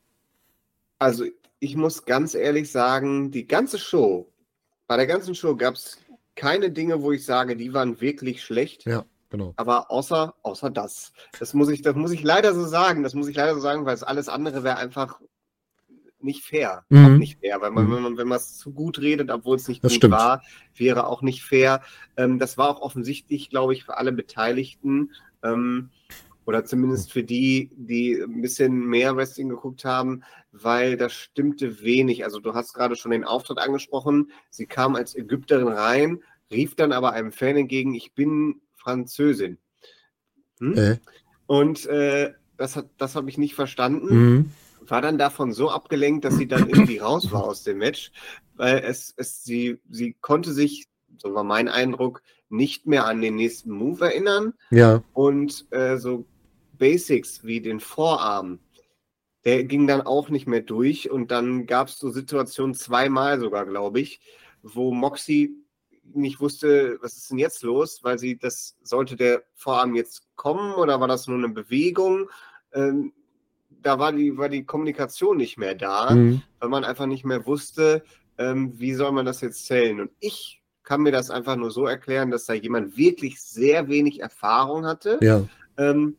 [0.99, 1.25] Also,
[1.59, 4.31] ich muss ganz ehrlich sagen, die ganze Show,
[4.87, 5.99] bei der ganzen Show gab es
[6.37, 8.85] keine Dinge, wo ich sage, die waren wirklich schlecht.
[8.87, 9.05] Ja.
[9.35, 9.53] Genau.
[9.57, 11.13] Aber außer, außer das.
[11.41, 13.03] Das muss, ich, das muss ich leider so sagen.
[13.03, 15.21] Das muss ich leider so sagen, weil es alles andere wäre einfach
[16.21, 16.85] nicht fair.
[16.89, 17.19] Mhm.
[17.19, 17.97] nicht fair, weil man, mhm.
[17.97, 20.13] wenn man, wenn man es zu gut redet, obwohl es nicht das gut stimmt.
[20.13, 20.43] war,
[20.77, 21.83] wäre auch nicht fair.
[22.17, 25.11] Ähm, das war auch offensichtlich, glaube ich, für alle Beteiligten.
[25.43, 25.91] Ähm,
[26.47, 32.23] oder zumindest für die, die ein bisschen mehr Wrestling geguckt haben, weil das stimmte wenig.
[32.23, 34.31] Also du hast gerade schon den Auftritt angesprochen.
[34.49, 39.59] Sie kam als Ägypterin rein, rief dann aber einem Fan entgegen, ich bin Französin.
[40.61, 40.77] Hm?
[40.77, 40.99] Äh.
[41.47, 44.15] Und äh, das, das habe ich nicht verstanden.
[44.15, 44.51] Mhm.
[44.87, 48.13] War dann davon so abgelenkt, dass sie dann irgendwie raus war aus dem Match,
[48.55, 53.37] weil es, es sie, sie konnte sich, so war mein Eindruck, nicht mehr an den
[53.37, 54.53] nächsten Move erinnern.
[54.71, 55.03] Ja.
[55.15, 56.27] Und äh, so
[56.79, 58.59] Basics wie den Vorarm,
[59.47, 61.11] der ging dann auch nicht mehr durch.
[61.11, 64.21] Und dann gab es so Situationen zweimal sogar, glaube ich,
[64.63, 65.64] wo Moxie
[66.13, 70.75] nicht wusste, was ist denn jetzt los, weil sie das, sollte der Vorarm jetzt kommen
[70.75, 72.29] oder war das nur eine Bewegung?
[72.73, 73.13] Ähm,
[73.71, 76.43] da war die, war die Kommunikation nicht mehr da, mhm.
[76.59, 78.05] weil man einfach nicht mehr wusste,
[78.39, 80.01] ähm, wie soll man das jetzt zählen.
[80.01, 84.21] Und ich kann mir das einfach nur so erklären, dass da jemand wirklich sehr wenig
[84.21, 85.45] Erfahrung hatte, ja.
[85.79, 86.17] ähm,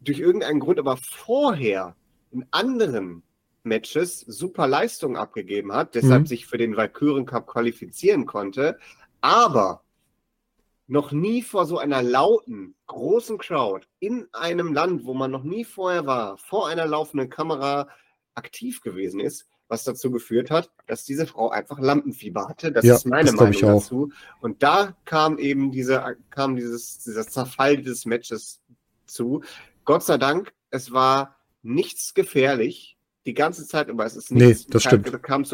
[0.00, 1.96] durch irgendeinen Grund aber vorher
[2.30, 3.22] in anderen
[3.62, 6.26] Matches super Leistung abgegeben hat, deshalb mhm.
[6.26, 8.78] sich für den Valkyren Cup qualifizieren konnte,
[9.20, 9.82] aber
[10.86, 15.64] noch nie vor so einer lauten, großen Crowd in einem Land, wo man noch nie
[15.64, 17.88] vorher war, vor einer laufenden Kamera
[18.34, 22.72] aktiv gewesen ist, was dazu geführt hat, dass diese Frau einfach Lampenfieber hatte.
[22.72, 24.10] Das Ja, ist meine das Meinung dazu.
[24.40, 28.60] Und da kam eben diese, kam dieses, dieser Zerfall dieses Matches
[29.06, 29.42] zu.
[29.84, 32.96] Gott sei Dank, es war nichts gefährlich.
[33.26, 34.06] Die ganze Zeit über.
[34.06, 35.06] Es ist Nee, nichts, das stimmt.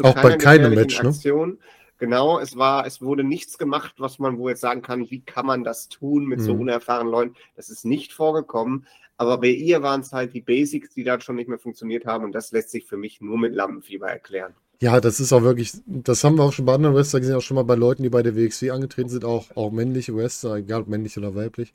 [0.03, 1.09] Auch bei keinem Match, ne?
[1.09, 1.59] Aktion.
[1.99, 5.45] Genau, es war, es wurde nichts gemacht, was man wo jetzt sagen kann, wie kann
[5.47, 6.61] man das tun mit so Mhm.
[6.61, 7.35] unerfahrenen Leuten.
[7.55, 8.85] Das ist nicht vorgekommen.
[9.17, 12.23] Aber bei ihr waren es halt die Basics, die da schon nicht mehr funktioniert haben.
[12.23, 14.53] Und das lässt sich für mich nur mit Lampenfieber erklären.
[14.79, 17.41] Ja, das ist auch wirklich, das haben wir auch schon bei anderen Wrestlern gesehen, auch
[17.41, 20.81] schon mal bei Leuten, die bei der WXW angetreten sind, auch, auch männliche Wrestler, egal
[20.81, 21.73] ob männlich oder weiblich.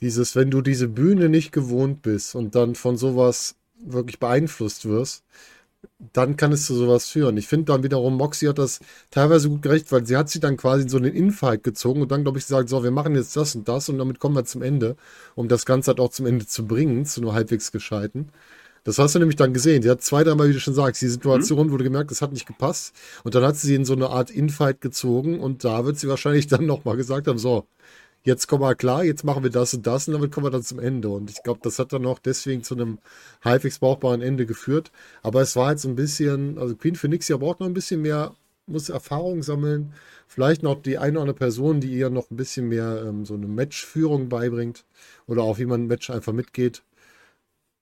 [0.00, 5.24] Dieses, wenn du diese Bühne nicht gewohnt bist und dann von sowas wirklich beeinflusst wirst,
[5.98, 7.36] dann kann es zu sowas führen.
[7.36, 8.80] Ich finde dann wiederum, Moxie hat das
[9.10, 12.10] teilweise gut gerecht, weil sie hat sich dann quasi in so einen Infight gezogen und
[12.10, 14.44] dann, glaube ich, gesagt, so, wir machen jetzt das und das und damit kommen wir
[14.44, 14.96] zum Ende,
[15.34, 18.30] um das Ganze halt auch zum Ende zu bringen, zu nur halbwegs gescheiten.
[18.84, 19.82] Das hast du nämlich dann gesehen.
[19.82, 22.46] Sie hat zwei, dreimal, wie du schon sagst, die Situation wurde gemerkt, das hat nicht
[22.46, 22.94] gepasst.
[23.24, 26.46] Und dann hat sie in so eine Art Infight gezogen und da wird sie wahrscheinlich
[26.48, 27.66] dann nochmal gesagt haben, so,
[28.26, 30.62] jetzt kommen wir klar, jetzt machen wir das und das und damit kommen wir dann
[30.64, 31.08] zum Ende.
[31.08, 32.98] Und ich glaube, das hat dann auch deswegen zu einem
[33.42, 34.90] halbwegs brauchbaren Ende geführt.
[35.22, 38.02] Aber es war halt so ein bisschen, also Queen Phoenix ja braucht noch ein bisschen
[38.02, 38.34] mehr,
[38.66, 39.92] muss Erfahrung sammeln.
[40.26, 43.34] Vielleicht noch die eine oder andere Person, die ihr noch ein bisschen mehr ähm, so
[43.34, 44.84] eine Matchführung beibringt
[45.26, 46.82] oder auch wie man ein Match einfach mitgeht.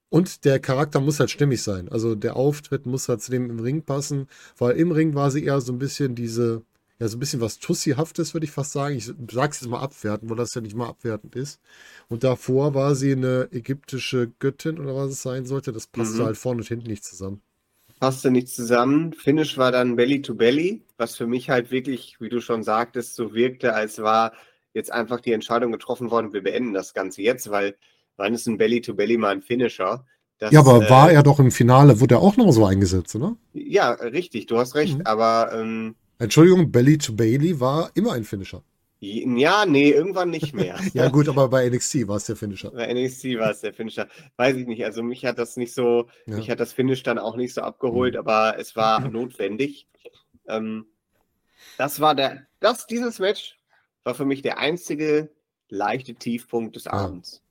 [0.09, 1.89] Und der Charakter muss halt stimmig sein.
[1.89, 4.27] Also der Auftritt muss halt zu dem im Ring passen,
[4.57, 6.61] weil im Ring war sie eher so ein bisschen diese,
[6.99, 8.95] ja, so ein bisschen was Tussihaftes, würde ich fast sagen.
[8.95, 11.59] Ich sag's jetzt mal abwertend, weil das ja nicht mal abwertend ist.
[12.09, 15.71] Und davor war sie eine ägyptische Göttin oder was es sein sollte.
[15.73, 16.25] Das passte Mhm.
[16.25, 17.41] halt vorne und hinten nicht zusammen.
[17.99, 19.13] Passte nicht zusammen.
[19.13, 23.15] Finish war dann Belly to Belly, was für mich halt wirklich, wie du schon sagtest,
[23.15, 24.33] so wirkte, als war
[24.73, 27.77] jetzt einfach die Entscheidung getroffen worden, wir beenden das Ganze jetzt, weil
[28.17, 30.05] wann ist ein Belly to Belly mal ein Finisher?
[30.39, 33.15] Das, ja, aber äh, war er doch im Finale, wurde er auch noch so eingesetzt,
[33.15, 33.35] oder?
[33.53, 35.05] Ja, richtig, du hast recht, Mhm.
[35.05, 38.63] aber ähm, Entschuldigung, Belly to Bailey war immer ein Finisher.
[39.01, 40.79] ja, nee, irgendwann nicht mehr.
[40.93, 42.71] Ja, gut, aber bei NXT war es der Finisher.
[42.71, 44.07] Bei NXT war es der Finisher.
[44.37, 44.83] Weiß ich nicht.
[44.85, 46.37] Also mich hat das nicht so, Ja.
[46.37, 48.19] mich hat das Finish dann auch nicht so abgeholt, Mhm.
[48.19, 49.87] aber es war notwendig.
[50.47, 50.85] Ähm,
[51.77, 53.57] das war der, das, dieses Match
[54.03, 55.29] war für mich der einzige
[55.69, 57.41] leichte Tiefpunkt des Abends.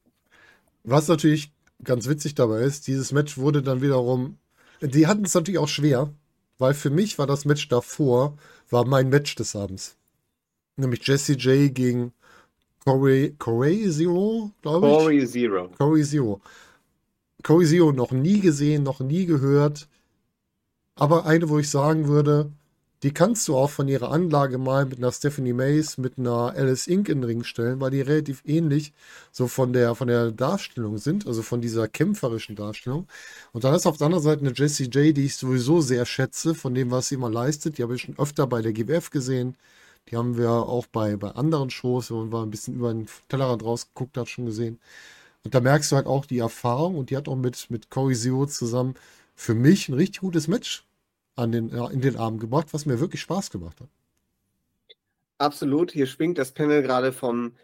[0.85, 1.53] Was natürlich
[1.83, 4.39] ganz witzig dabei ist, dieses Match wurde dann wiederum,
[4.81, 6.13] die hatten es natürlich auch schwer,
[6.59, 8.37] weil für mich war das Match davor,
[8.75, 9.97] war mein Match des Abends.
[10.77, 12.13] Nämlich Jesse J gegen
[12.85, 14.93] Corey, Corey Zero, glaube ich.
[14.93, 15.71] Corey Zero.
[15.79, 16.41] Corey Zero.
[17.45, 19.89] Corey Zero noch nie gesehen, noch nie gehört.
[20.97, 22.51] Aber eine, wo ich sagen würde,
[23.05, 26.87] die kannst du auch von ihrer Anlage mal mit einer Stephanie Mays, mit einer Alice
[26.87, 27.11] Inc.
[27.11, 28.95] in den Ring stellen, weil die relativ ähnlich
[29.31, 33.07] so von der, von der Darstellung sind, also von dieser kämpferischen Darstellung.
[33.53, 36.55] Und dann ist auf der anderen Seite eine Jessie J, die ich sowieso sehr schätze,
[36.55, 37.77] von dem, was sie immer leistet.
[37.77, 39.55] Die habe ich schon öfter bei der GWF gesehen.
[40.09, 43.07] Die haben wir auch bei, bei anderen Shows, wenn man mal ein bisschen über den
[43.29, 44.81] Tellerrand rausgeguckt hat, schon gesehen.
[45.45, 48.15] Und da merkst du halt auch die Erfahrung und die hat auch mit, mit Corey
[48.15, 48.95] Zero zusammen
[49.35, 50.87] für mich ein richtig gutes Match
[51.37, 53.89] an den, in den Abend gebracht, was mir wirklich Spaß gemacht hat.
[55.39, 55.93] Absolut.
[55.93, 57.57] Hier schwingt das Panel gerade vom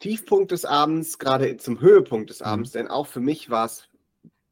[0.00, 2.48] Tiefpunkt des Abends, gerade zum Höhepunkt des Mhm.
[2.52, 3.88] Abends, denn auch für mich war es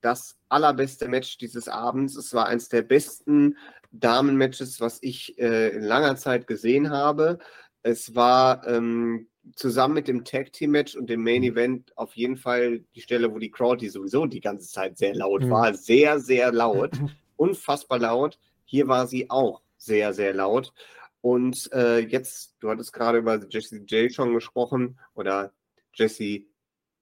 [0.01, 2.17] das allerbeste Match dieses Abends.
[2.17, 3.57] Es war eines der besten
[3.93, 7.39] Damenmatches, was ich äh, in langer Zeit gesehen habe.
[7.83, 11.49] Es war ähm, zusammen mit dem Tag Team Match und dem Main Mhm.
[11.49, 15.15] Event auf jeden Fall die Stelle, wo die Crowd, die sowieso die ganze Zeit sehr
[15.15, 15.51] laut Mhm.
[15.51, 17.03] war, sehr, sehr laut,
[17.37, 18.39] unfassbar laut.
[18.65, 20.73] Hier war sie auch sehr, sehr laut.
[21.21, 25.53] Und äh, jetzt, du hattest gerade über Jesse J schon gesprochen oder
[25.95, 26.43] Jesse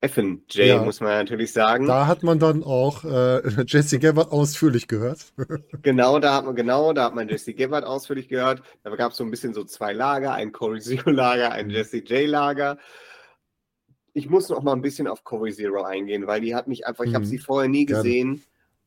[0.00, 0.82] Effen J, Ja.
[0.84, 1.86] muss man natürlich sagen.
[1.86, 5.32] Da hat man dann auch äh, Jesse Gabbard ausführlich gehört.
[5.82, 8.62] Genau, da hat man genau, da hat man Jesse Gabbard ausführlich gehört.
[8.82, 11.72] Da gab es so ein bisschen so zwei Lager, ein Corey Zero Lager, ein Mhm.
[11.72, 12.78] Jesse J Lager.
[14.12, 17.04] Ich muss noch mal ein bisschen auf Corey Zero eingehen, weil die hat mich einfach,
[17.04, 17.28] ich habe Mhm.
[17.28, 18.42] sie vorher nie gesehen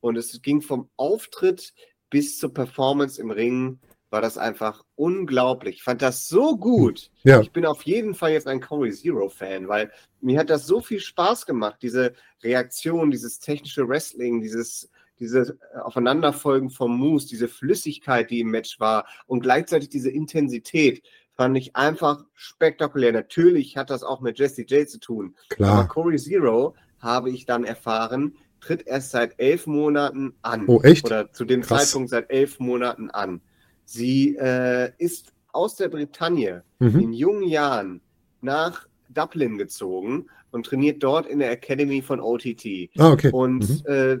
[0.06, 1.74] und es ging vom Auftritt
[2.10, 3.78] bis zur Performance im Ring,
[4.10, 5.76] war das einfach unglaublich.
[5.76, 7.10] Ich fand das so gut.
[7.24, 7.40] Ja.
[7.40, 9.90] Ich bin auf jeden Fall jetzt ein Corey Zero Fan, weil
[10.20, 15.78] mir hat das so viel Spaß gemacht, diese Reaktion, dieses technische Wrestling, dieses diese äh,
[15.78, 21.02] Aufeinanderfolgen vom Moves, diese Flüssigkeit, die im Match war und gleichzeitig diese Intensität
[21.32, 23.12] fand ich einfach spektakulär.
[23.12, 25.34] Natürlich hat das auch mit Jesse J zu tun.
[25.50, 25.88] Aber Klar.
[25.88, 28.36] Corey Zero, habe ich dann erfahren,
[28.66, 30.64] tritt erst seit elf Monaten an.
[30.66, 31.04] Oh, echt?
[31.06, 31.84] Oder zu dem Krass.
[31.90, 33.40] Zeitpunkt seit elf Monaten an.
[33.84, 37.00] Sie äh, ist aus der Bretagne Mhm.
[37.00, 38.00] in jungen Jahren
[38.42, 42.90] nach Dublin gezogen und trainiert dort in der Academy von OTT.
[42.98, 43.30] Ah, okay.
[43.32, 43.86] Und Mhm.
[43.86, 44.18] äh,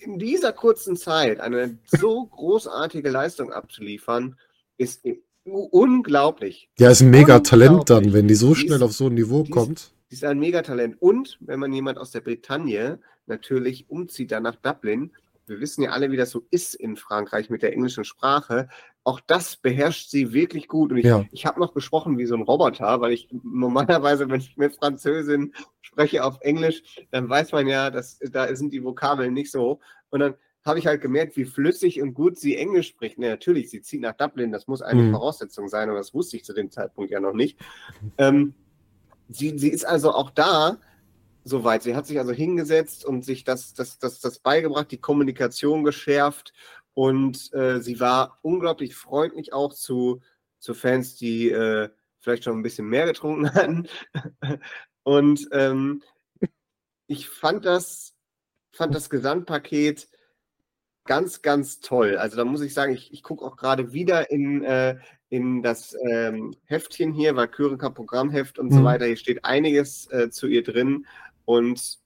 [0.00, 4.36] in dieser kurzen Zeit eine so großartige Leistung abzuliefern,
[4.78, 5.04] ist
[5.44, 6.68] unglaublich.
[6.78, 9.14] Ja, ist ein mega Talent dann, wenn die so Die schnell ist- auf so ein
[9.14, 9.92] Niveau kommt.
[10.12, 11.00] Sie ist ein Megatalent.
[11.00, 15.10] Und wenn man jemand aus der Bretagne natürlich umzieht dann nach Dublin,
[15.46, 18.68] wir wissen ja alle, wie das so ist in Frankreich mit der englischen Sprache.
[19.04, 20.90] Auch das beherrscht sie wirklich gut.
[20.92, 21.24] Und ich, Ja.
[21.32, 25.54] ich habe noch gesprochen wie so ein Roboter, weil ich normalerweise, wenn ich mit Französin
[25.80, 29.80] spreche auf Englisch, dann weiß man ja, dass da sind die Vokabeln nicht so.
[30.10, 30.34] Und dann
[30.66, 33.16] habe ich halt gemerkt, wie flüssig und gut sie Englisch spricht.
[33.18, 35.12] Na, natürlich, sie zieht nach Dublin, das muss eine Mhm.
[35.12, 37.58] Voraussetzung sein, und das wusste ich zu dem Zeitpunkt ja noch nicht.
[38.18, 38.52] Ähm,
[39.36, 40.78] sie, sie ist also auch da
[41.44, 41.82] soweit.
[41.82, 46.52] Sie hat sich also hingesetzt und sich das, das, das, das beigebracht, die Kommunikation geschärft
[46.94, 50.20] und äh, sie war unglaublich freundlich auch zu,
[50.58, 51.88] zu Fans, die äh,
[52.20, 53.88] vielleicht schon ein bisschen mehr getrunken hatten.
[55.02, 56.02] Und ähm,
[57.06, 58.14] ich fand das,
[58.72, 60.08] fand das Gesamtpaket
[61.04, 62.16] ganz, ganz toll.
[62.16, 64.98] Also da muss ich sagen, ich, ich gucke auch gerade wieder in, äh,
[65.32, 68.84] in das ähm, Heftchen hier, Valkyrenka Programmheft und so Mhm.
[68.84, 69.06] weiter.
[69.06, 71.06] Hier steht einiges äh, zu ihr drin
[71.46, 71.98] und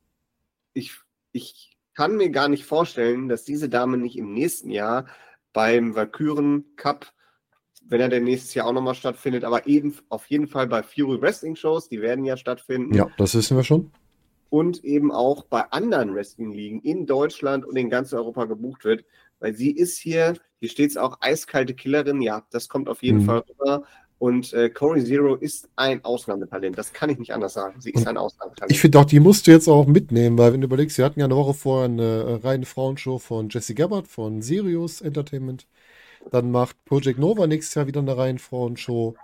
[0.74, 0.93] ich,
[1.33, 5.07] ich kann mir gar nicht vorstellen, dass diese Dame nicht im nächsten Jahr
[5.53, 7.12] beim Valkyren Cup,
[7.89, 11.20] wenn er denn nächstes Jahr auch nochmal stattfindet, aber eben auf jeden Fall bei Fury
[11.20, 13.91] Wrestling Shows, die werden ja stattfinden Ja, das wissen wir schon.
[14.51, 19.05] und eben auch bei anderen Wrestling-Ligen in Deutschland und in ganz Europa gebucht wird,
[19.41, 23.19] weil sie ist hier, hier steht es auch, eiskalte Killerin, ja, das kommt auf jeden
[23.21, 23.27] Mhm.
[23.27, 23.83] Fall rüber.
[24.19, 27.81] Und äh, Corey Zero ist ein Ausnahmetalent, das kann ich nicht anders sagen.
[27.83, 28.73] Sie ist ein Ausnahmetalent.
[28.73, 31.21] Ich finde auch, die musst du jetzt auch mitnehmen, weil wenn du überlegst, wir hatten
[31.21, 35.67] ja eine Woche vorher eine äh, reine Frauenshow von Jesse Gabbard von Sirius Entertainment.
[36.31, 39.17] Dann macht Project Nova nächstes Jahr wieder eine reine Frauenshow.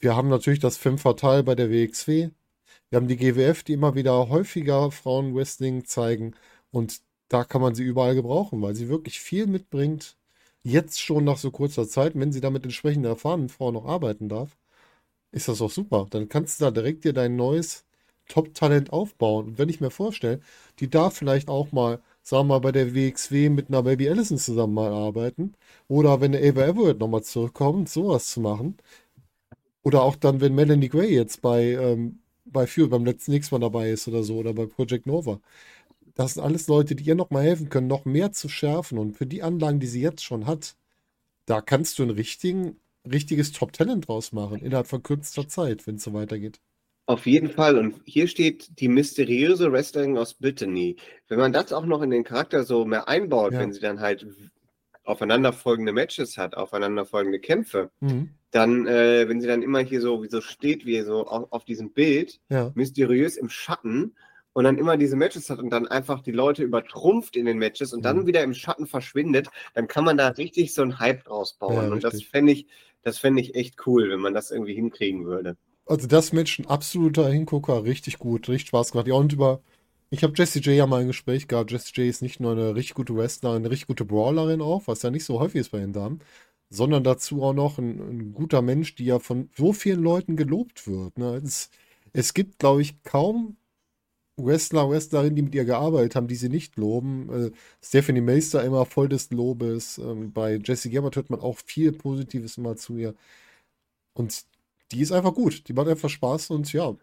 [0.00, 2.30] Wir haben natürlich das Femme Fatale bei der WXW.
[2.90, 6.34] Wir haben die GWF, die immer wieder häufiger Frauenwrestling zeigen.
[6.72, 10.16] Und da kann man sie überall gebrauchen, weil sie wirklich viel mitbringt.
[10.62, 14.28] Jetzt schon nach so kurzer Zeit, wenn sie da mit entsprechenden erfahrenen Frauen noch arbeiten
[14.28, 14.56] darf,
[15.32, 16.06] ist das auch super.
[16.10, 17.84] Dann kannst du da direkt dir dein neues
[18.28, 19.48] Top-Talent aufbauen.
[19.48, 20.40] Und wenn ich mir vorstelle,
[20.80, 24.38] die darf vielleicht auch mal, sagen wir mal, bei der WXW mit einer Baby Allison
[24.38, 25.54] zusammen mal arbeiten.
[25.88, 28.76] Oder wenn Ava Everett nochmal zurückkommt, sowas zu machen.
[29.82, 33.60] Oder auch dann, wenn Melanie Gray jetzt bei, ähm, bei Fury beim letzten nächsten Mal
[33.60, 35.40] dabei ist oder so, oder bei Project Nova.
[36.14, 38.98] Das sind alles Leute, die ihr nochmal helfen können, noch mehr zu schärfen.
[38.98, 40.76] Und für die Anlagen, die sie jetzt schon hat,
[41.46, 42.80] da kannst du ein richtigen,
[43.10, 46.60] richtiges Top-Talent draus machen, innerhalb von kürzester Zeit, wenn es so weitergeht.
[47.06, 47.76] Auf jeden Fall.
[47.76, 50.96] Und hier steht die mysteriöse Wrestlerin aus Brittany.
[51.28, 53.60] Wenn man das auch noch in den Charakter so mehr einbaut, Ja.
[53.60, 54.26] wenn sie dann halt
[55.04, 58.30] aufeinanderfolgende Matches hat, aufeinanderfolgende Kämpfe, Mhm.
[58.52, 61.64] dann, äh, wenn sie dann immer hier so, wie so steht, wie so auf, auf
[61.64, 62.70] diesem Bild, Ja.
[62.74, 64.14] mysteriös im Schatten
[64.60, 67.92] und dann immer diese Matches hat und dann einfach die Leute übertrumpft in den Matches
[67.94, 68.26] und dann Mhm.
[68.26, 71.88] wieder im Schatten verschwindet, dann kann man da richtig so einen Hype draus bauen.
[71.88, 72.66] Ja, und das fände ich,
[73.02, 75.56] das fände ich echt cool, wenn man das irgendwie hinkriegen würde.
[75.86, 79.08] Also das Match ein absoluter Hingucker, richtig gut, richtig Spaß gemacht.
[79.08, 79.60] Ja, und über,
[80.10, 81.70] ich habe Jessie J ja mal ein Gespräch gehabt.
[81.72, 85.02] Jessie J ist nicht nur eine richtig gute Wrestlerin, eine richtig gute Brawlerin auch, was
[85.02, 86.20] ja nicht so häufig ist bei den Damen,
[86.70, 90.86] sondern dazu auch noch ein, ein guter Mensch, die ja von so vielen Leuten gelobt
[90.86, 91.18] wird.
[91.18, 91.40] Ne?
[91.44, 91.70] Es,
[92.12, 93.56] es gibt, glaube ich, kaum
[94.44, 97.28] Wrestler, Wrestlerinnen, die mit ihr gearbeitet haben, die sie nicht loben.
[97.30, 97.50] Äh,
[97.82, 99.98] Stephanie Meister immer voll des Lobes.
[99.98, 103.14] Ähm, bei Jessie Gabbard hört man auch viel Positives immer zu ihr.
[104.14, 104.44] Und
[104.92, 105.68] die ist einfach gut.
[105.68, 106.96] Die macht einfach Spaß und ja,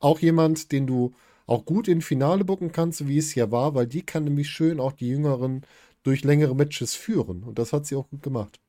[0.00, 1.14] auch jemand, den du
[1.46, 4.80] auch gut in Finale bucken kannst, wie es hier war, weil die kann nämlich schön
[4.80, 5.62] auch die Jüngeren
[6.02, 7.42] durch längere Matches führen.
[7.44, 8.60] Und das hat sie auch gut gemacht.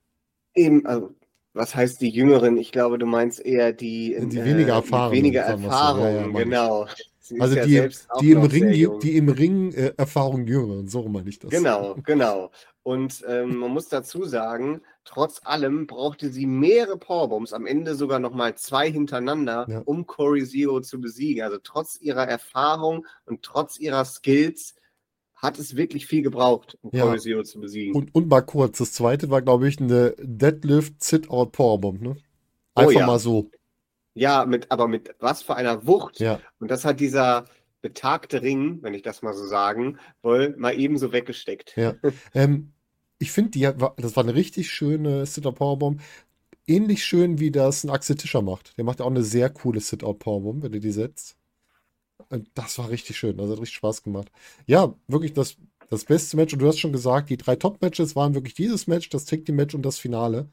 [0.55, 1.13] Eben, also,
[1.53, 2.57] was heißt die Jüngeren?
[2.57, 5.49] Ich glaube, du meinst eher die, Die äh, weniger mit Erfahrenen, weniger so.
[5.49, 6.55] Ja, Erfahrung, ja, meine
[6.97, 7.11] ich.
[7.27, 11.07] Sie Also ja die, auch die im Ring, die, im Ring äh, Erfahrung Jüngeren, so
[11.07, 11.49] meine ich das.
[11.49, 12.51] Genau, genau.
[12.83, 18.19] Und ähm, man muss dazu sagen, trotz allem brauchte sie mehrere Powerbombs, am Ende sogar
[18.19, 19.81] nochmal zwei hintereinander, Ja.
[19.85, 21.41] um Corey Zero zu besiegen.
[21.43, 24.75] Also trotz ihrer Erfahrung und trotz ihrer Skills
[25.33, 27.05] hat es wirklich viel gebraucht, um Ja.
[27.05, 27.95] Corey Zero zu besiegen.
[27.95, 32.17] Und, und mal kurz, das zweite war, glaube ich, eine Deadlift Sit-Out Powerbomb, ne?
[32.75, 33.07] Oh Einfach ja.
[33.07, 33.49] mal so.
[34.15, 36.19] Ja, mit, aber mit was für einer Wucht.
[36.19, 36.39] Ja.
[36.59, 37.45] Und das hat dieser
[37.81, 41.75] betagte Ring, wenn ich das mal so sagen will, mal ebenso weggesteckt.
[41.77, 41.93] Ja.
[42.33, 42.71] Ähm,
[43.17, 46.01] ich finde, das war eine richtig schöne Sit-Out Powerbomb.
[46.67, 48.77] Ähnlich schön, wie das ein Axel Tischer macht.
[48.77, 51.37] Der macht ja auch eine sehr coole Sit-Out Powerbomb, wenn er die setzt.
[52.29, 53.37] Und das war richtig schön.
[53.37, 54.31] Das hat richtig Spaß gemacht.
[54.65, 55.57] Ja, wirklich das,
[55.89, 56.53] das beste Match.
[56.53, 59.55] Und du hast schon gesagt, die drei Top-Matches waren wirklich dieses Match, das Tag Team
[59.55, 60.49] Match und das Finale.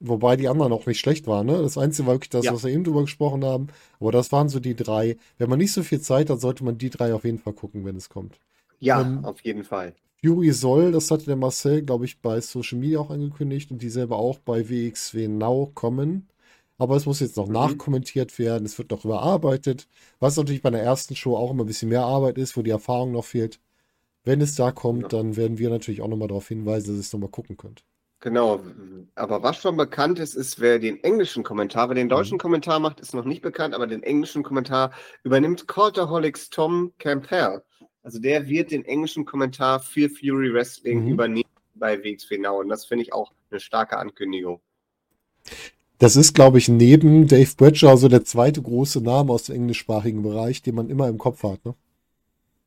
[0.00, 1.46] Wobei die anderen auch nicht schlecht waren.
[1.46, 1.60] Ne?
[1.62, 2.52] Das Einzige war wirklich das, Ja.
[2.54, 3.68] was wir eben drüber gesprochen haben.
[4.00, 5.16] Aber das waren so die drei.
[5.38, 7.84] Wenn man nicht so viel Zeit hat, sollte man die drei auf jeden Fall gucken,
[7.84, 8.38] wenn es kommt.
[8.80, 9.94] Ja, Ähm, auf jeden Fall.
[10.22, 13.88] Fury soll, das hatte der Marcel, glaube ich, bei Social Media auch angekündigt und die
[13.90, 16.28] selber auch bei WXW Now kommen.
[16.76, 17.52] Aber es muss jetzt noch Mhm.
[17.54, 19.88] nachkommentiert werden, es wird noch überarbeitet,
[20.20, 22.70] was natürlich bei der ersten Show auch immer ein bisschen mehr Arbeit ist, wo die
[22.70, 23.58] Erfahrung noch fehlt.
[24.24, 25.08] Wenn es da kommt, Ja.
[25.08, 27.82] dann werden wir natürlich auch nochmal darauf hinweisen, dass ihr es nochmal gucken könnt.
[28.20, 28.60] Genau.
[29.14, 32.40] Aber was schon bekannt ist, ist, wer den englischen Kommentar, wer den deutschen Mhm.
[32.40, 34.92] Kommentar macht, ist noch nicht bekannt, aber den englischen Kommentar
[35.22, 37.62] übernimmt Cultaholics Tom Campbell.
[38.02, 41.12] Also der wird den englischen Kommentar für Fury Wrestling Mhm.
[41.12, 42.58] übernehmen bei WXW Now.
[42.60, 44.60] Und das finde ich auch eine starke Ankündigung.
[45.98, 50.22] Das ist, glaube ich, neben Dave Bradshaw so der zweite große Name aus dem englischsprachigen
[50.22, 51.64] Bereich, den man immer im Kopf hat.
[51.64, 51.74] Ne?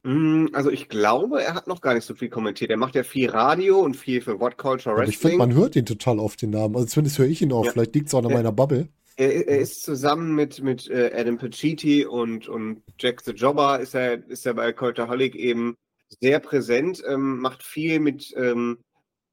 [0.04, 2.72] Mm, Also ich glaube, er hat noch gar nicht so viel kommentiert.
[2.72, 5.50] Er macht ja viel Radio und viel für What Culture Aber ich finde, Wrestling.
[5.50, 6.76] man hört ihn total oft, den Namen.
[6.76, 7.66] Also zumindest höre ich ihn auch.
[7.66, 7.72] Ja.
[7.72, 8.88] Vielleicht liegt es auch an meiner Bubble.
[9.18, 13.94] Er, er ist zusammen mit, mit äh, Adam Pacitti und, und Jack the Jobber ist
[13.94, 15.76] er, ist er bei Cultaholic eben
[16.20, 18.80] sehr präsent, ähm, macht viel mit, ähm,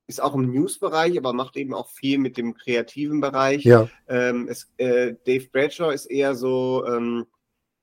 [0.07, 3.65] ist auch im News-Bereich, aber macht eben auch viel mit dem kreativen Bereich.
[3.65, 3.89] Ja.
[4.09, 7.27] Ähm, es, äh, Dave Bradshaw ist eher so, ähm,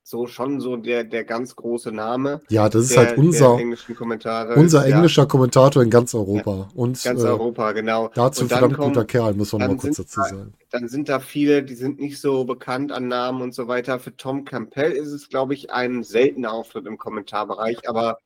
[0.07, 3.59] so schon so der, der ganz große Name Ja, das ist der, halt unser, der
[3.59, 4.53] englischen Kommentare.
[4.53, 6.69] unser Ja, englischer Kommentator in ganz Europa.
[6.75, 8.11] Und ganz äh, Europa, genau.
[8.13, 10.53] dazu Und verdammt kommen- guter Kerl, muss man mal kurz dazu da- sagen.
[10.69, 13.97] dann sind da viele, die sind nicht so bekannt an Namen und so weiter.
[13.99, 18.19] Für Tom Campbell ist es, glaube ich, ein seltener Auftritt im Kommentarbereich, aber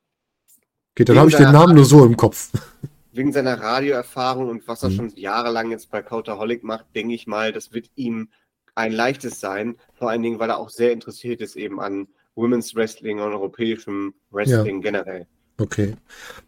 [0.94, 2.50] Okay, dann habe ich den Namen nur so im Kopf.
[3.12, 4.94] wegen seiner Radioerfahrung und was er Mhm.
[4.96, 8.28] schon jahrelang jetzt bei Cultaholic macht, denke ich mal, das wird ihm
[8.74, 9.76] ein leichtes sein.
[9.94, 14.14] Vor allen Dingen, weil er auch sehr interessiert ist eben an Women's Wrestling und europäischem
[14.30, 15.26] Wrestling generell.
[15.58, 15.94] Okay.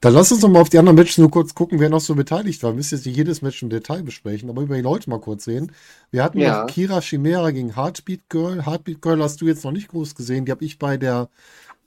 [0.00, 2.14] Dann lass uns noch mal auf die anderen Matches nur kurz gucken, wer noch so
[2.14, 2.70] beteiligt war.
[2.72, 5.44] Wir müssen jetzt nicht jedes Match im Detail besprechen, aber über die Leute mal kurz
[5.44, 5.72] sehen.
[6.10, 6.62] Wir hatten Ja.
[6.62, 8.64] noch Kira Chimera gegen Heartbeat Girl.
[8.64, 10.46] Heartbeat Girl hast du jetzt noch nicht groß gesehen.
[10.46, 11.28] Die habe ich bei der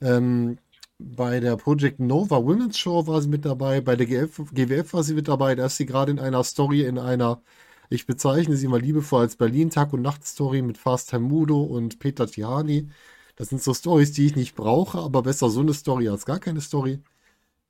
[0.00, 0.58] ähm,
[0.98, 3.80] bei der Project Nova Women's Show war sie mit dabei.
[3.80, 5.54] Bei der GF, GWF war sie mit dabei.
[5.54, 7.42] Da ist sie gerade in einer Story, in einer,
[7.90, 11.98] ich bezeichne sie mal liebevoll als Berlin Tag und Nacht Story mit Fast Mudo und
[11.98, 12.88] Peter Tihani.
[13.36, 16.38] Das sind so Stories, die ich nicht brauche, aber besser so eine Story als gar
[16.38, 17.00] keine Story.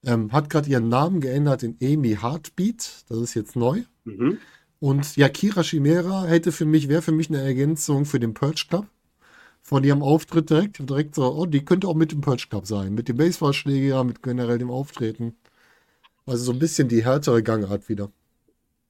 [0.05, 3.05] Ähm, hat gerade ihren Namen geändert in Amy Heartbeat.
[3.09, 3.83] Das ist jetzt neu.
[4.05, 4.39] Mhm.
[4.79, 8.67] Und ja, Kira Chimera hätte für mich, wäre für mich eine Ergänzung für den Purge
[8.69, 8.87] Club.
[9.63, 12.95] Von ihrem Auftritt direkt, direkt so, oh, die könnte auch mit dem Purge Club sein.
[12.95, 15.35] Mit dem Baseballschläger, mit generell dem Auftreten.
[16.27, 18.13] Also so ein bisschen die härtere Gangart wieder.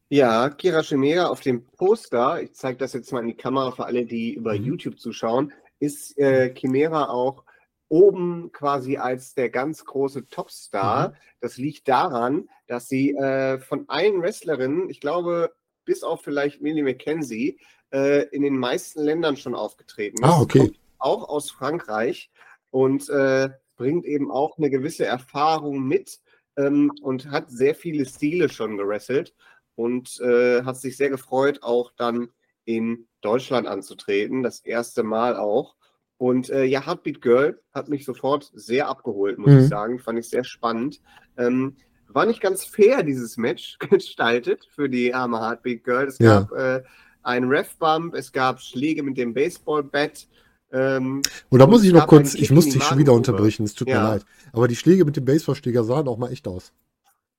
[0.09, 3.87] Ja, Kira Chimera auf dem Poster, ich zeige das jetzt mal in die Kamera für
[3.87, 4.65] alle, die über Mhm.
[4.65, 7.43] YouTube zuschauen, ist äh, Chimera auch
[7.89, 11.09] oben quasi als der ganz große Topstar.
[11.09, 11.15] Mhm.
[11.41, 15.53] Das liegt daran, dass sie äh, von allen Wrestlerinnen, ich glaube,
[15.85, 17.59] bis auf vielleicht Millie McKenzie,
[17.93, 20.29] äh, in den meisten Ländern schon aufgetreten ist.
[20.29, 20.73] Ah, okay.
[20.99, 22.31] Auch aus Frankreich
[22.71, 26.21] und äh, bringt eben auch eine gewisse Erfahrung mit
[26.57, 29.35] ähm, und hat sehr viele Stile schon gewrestelt
[29.77, 32.29] und äh, hat sich sehr gefreut, auch dann
[32.65, 35.77] in Deutschland anzutreten, das erste Mal auch.
[36.19, 39.59] Und äh, ja, Heartbeat Girl hat mich sofort sehr abgeholt, muss Mhm.
[39.61, 39.99] ich sagen.
[40.01, 41.01] Fand ich sehr spannend.
[41.37, 41.77] Ähm,
[42.09, 46.07] war nicht ganz fair, dieses Match gestaltet für die arme Heartbeat Girl.
[46.09, 46.41] Es Ja.
[46.41, 46.83] gab äh,
[47.23, 50.27] einen Ref-Bump, es gab Schläge mit dem Baseball-Bat.
[50.73, 53.89] Ähm, Und da muss ich noch kurz, ich muss dich schon wieder unterbrechen, es tut
[53.89, 54.09] mir Ja.
[54.13, 54.25] leid.
[54.53, 56.73] Aber die Schläge mit dem Baseballschläger sahen auch mal echt aus.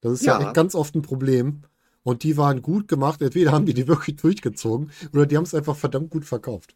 [0.01, 0.45] Das ist ja, Ja.
[0.45, 1.63] echt ganz oft ein Problem.
[2.03, 3.21] Und die waren gut gemacht.
[3.21, 6.75] Entweder haben die die wirklich durchgezogen oder die haben es einfach verdammt gut verkauft.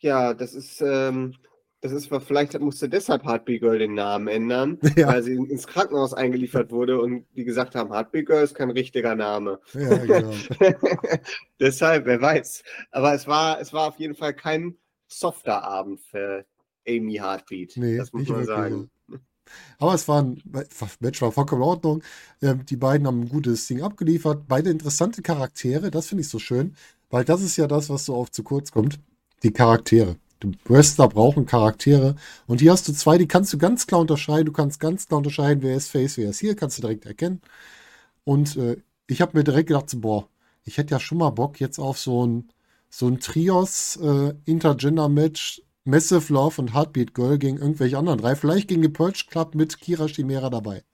[0.00, 1.34] ja, das ist, ähm,
[1.80, 6.14] das ist, vielleicht musste deshalb Heartbeat Girl den Namen ändern, Ja, weil sie ins Krankenhaus
[6.14, 9.60] eingeliefert wurde und die gesagt haben, Heartbeat Girl ist kein richtiger Name.
[9.74, 10.42] ja, genau.
[11.60, 12.62] Deshalb, wer weiß.
[12.90, 16.44] Aber es war, es war auf jeden Fall kein softer Abend für
[16.86, 17.74] Amy Heartbeat.
[17.76, 18.46] Nee, das muss nicht man wirklich.
[18.46, 18.90] sagen.
[19.78, 20.42] Aber es war ein
[21.00, 22.02] Match war vollkommen in Ordnung.
[22.42, 24.48] Ähm, die beiden haben ein gutes Ding abgeliefert.
[24.48, 26.74] Beide interessante Charaktere, das finde ich so schön,
[27.10, 28.98] weil das ist ja das, was so oft zu kurz kommt.
[29.42, 30.16] Die Charaktere.
[30.42, 32.14] Die Wrestler brauchen Charaktere.
[32.46, 34.46] Und hier hast du zwei, die kannst du ganz klar unterscheiden.
[34.46, 37.40] Du kannst ganz klar unterscheiden, wer ist Face, wer ist hier, kannst du direkt erkennen.
[38.24, 38.76] Und äh,
[39.06, 40.28] ich habe mir direkt gedacht, so, boah,
[40.64, 42.48] ich hätte ja schon mal Bock jetzt auf so ein,
[42.90, 48.36] so ein Trios äh, Intergender-Match Massive Love und Heartbeat Girl gegen irgendwelche anderen drei.
[48.36, 50.84] Vielleicht gegen die Purge Club mit Kira Chimera dabei.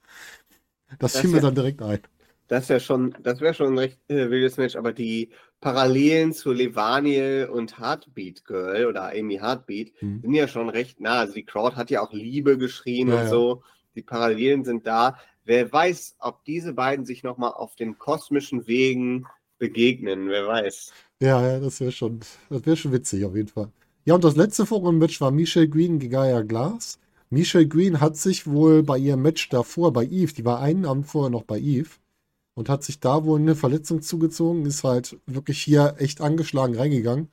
[0.99, 1.99] Das, Das fiel mir dann direkt ein.
[2.47, 5.31] Das wäre schon, das wäre schon ein recht äh, wildes Match, aber die
[5.61, 10.21] Parallelen zu Levaniel und Heartbeat Girl oder Amy Heartbeat Mhm.
[10.21, 11.19] sind ja schon recht nah.
[11.21, 13.29] Also die Crowd hat ja auch Liebe geschrien Ja, und ja.
[13.29, 13.63] so.
[13.95, 15.17] Die Parallelen sind da.
[15.43, 19.25] Wer weiß, ob diese beiden sich nochmal auf den kosmischen Wegen
[19.57, 20.95] begegnen, wer weiß.
[21.21, 22.19] Ja, ja, das wäre schon,
[22.49, 23.71] das wäre schon witzig auf jeden Fall.
[24.07, 26.99] Ja, und das letzte Forum-Match war Michelle Green gegen Gaia Glass.
[27.31, 31.07] Michelle Green hat sich wohl bei ihrem Match davor bei Eve, die war einen Abend
[31.07, 31.89] vorher noch bei Eve
[32.55, 37.29] und hat sich da wohl eine Verletzung zugezogen, ist halt wirklich hier echt angeschlagen reingegangen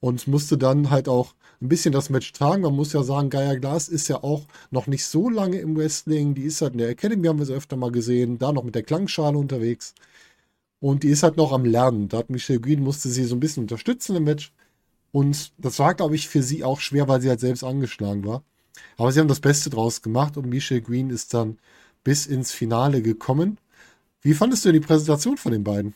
[0.00, 2.62] und musste dann halt auch ein bisschen das Match tragen.
[2.62, 6.34] Man muss ja sagen, Gaia Glass ist ja auch noch nicht so lange im Wrestling.
[6.34, 8.74] Die ist halt in der Academy, haben wir sie öfter mal gesehen, da noch mit
[8.74, 9.94] der Klangschale unterwegs.
[10.80, 12.08] Und die ist halt noch am Lernen.
[12.08, 14.52] Da hat Michelle Green, musste sie so ein bisschen unterstützen im Match.
[15.12, 18.42] Und das war, glaube ich, für sie auch schwer, weil sie halt selbst angeschlagen war.
[18.96, 21.58] Aber sie haben das Beste draus gemacht und Michelle Green ist dann
[22.04, 23.58] bis ins Finale gekommen.
[24.22, 25.94] Wie fandest du die Präsentation von den beiden?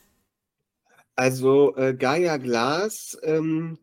[1.16, 3.78] Also äh, Gaia Glass ähm,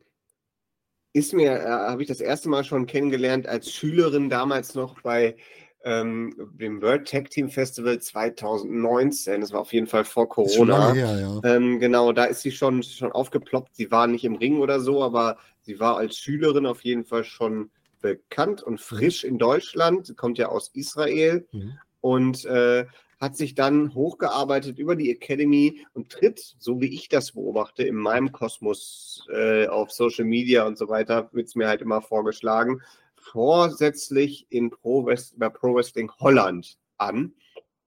[1.14, 5.36] ist mir, äh, habe ich das erste Mal schon kennengelernt als Schülerin damals noch bei
[5.84, 9.42] ähm, dem World Tag Team Festival 2019.
[9.42, 10.94] Das war auf jeden Fall vor Corona.
[10.94, 11.56] Her, ja.
[11.56, 13.76] ähm, genau, da ist sie schon, schon aufgeploppt.
[13.76, 17.24] Sie war nicht im Ring oder so, aber sie war als Schülerin auf jeden Fall
[17.24, 17.72] schon
[18.02, 20.08] bekannt und frisch in Deutschland.
[20.08, 21.74] Sie kommt ja aus Israel Mhm.
[22.02, 22.86] und äh,
[23.20, 27.96] hat sich dann hochgearbeitet über die Academy und tritt, so wie ich das beobachte, in
[27.96, 32.82] meinem Kosmos äh, auf Social Media und so weiter, wird es mir halt immer vorgeschlagen,
[33.22, 37.34] vorsätzlich in Pro West bei Pro Wrestling Holland an.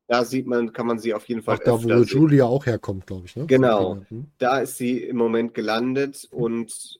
[0.09, 2.05] Da sieht man, kann man sie auf jeden Fall Auch da, wo sehen.
[2.05, 3.37] Julia auch herkommt, glaube ich.
[3.37, 3.47] Ne?
[3.47, 3.97] Genau.
[4.11, 4.27] Mhm.
[4.39, 6.99] Da ist sie im Moment gelandet und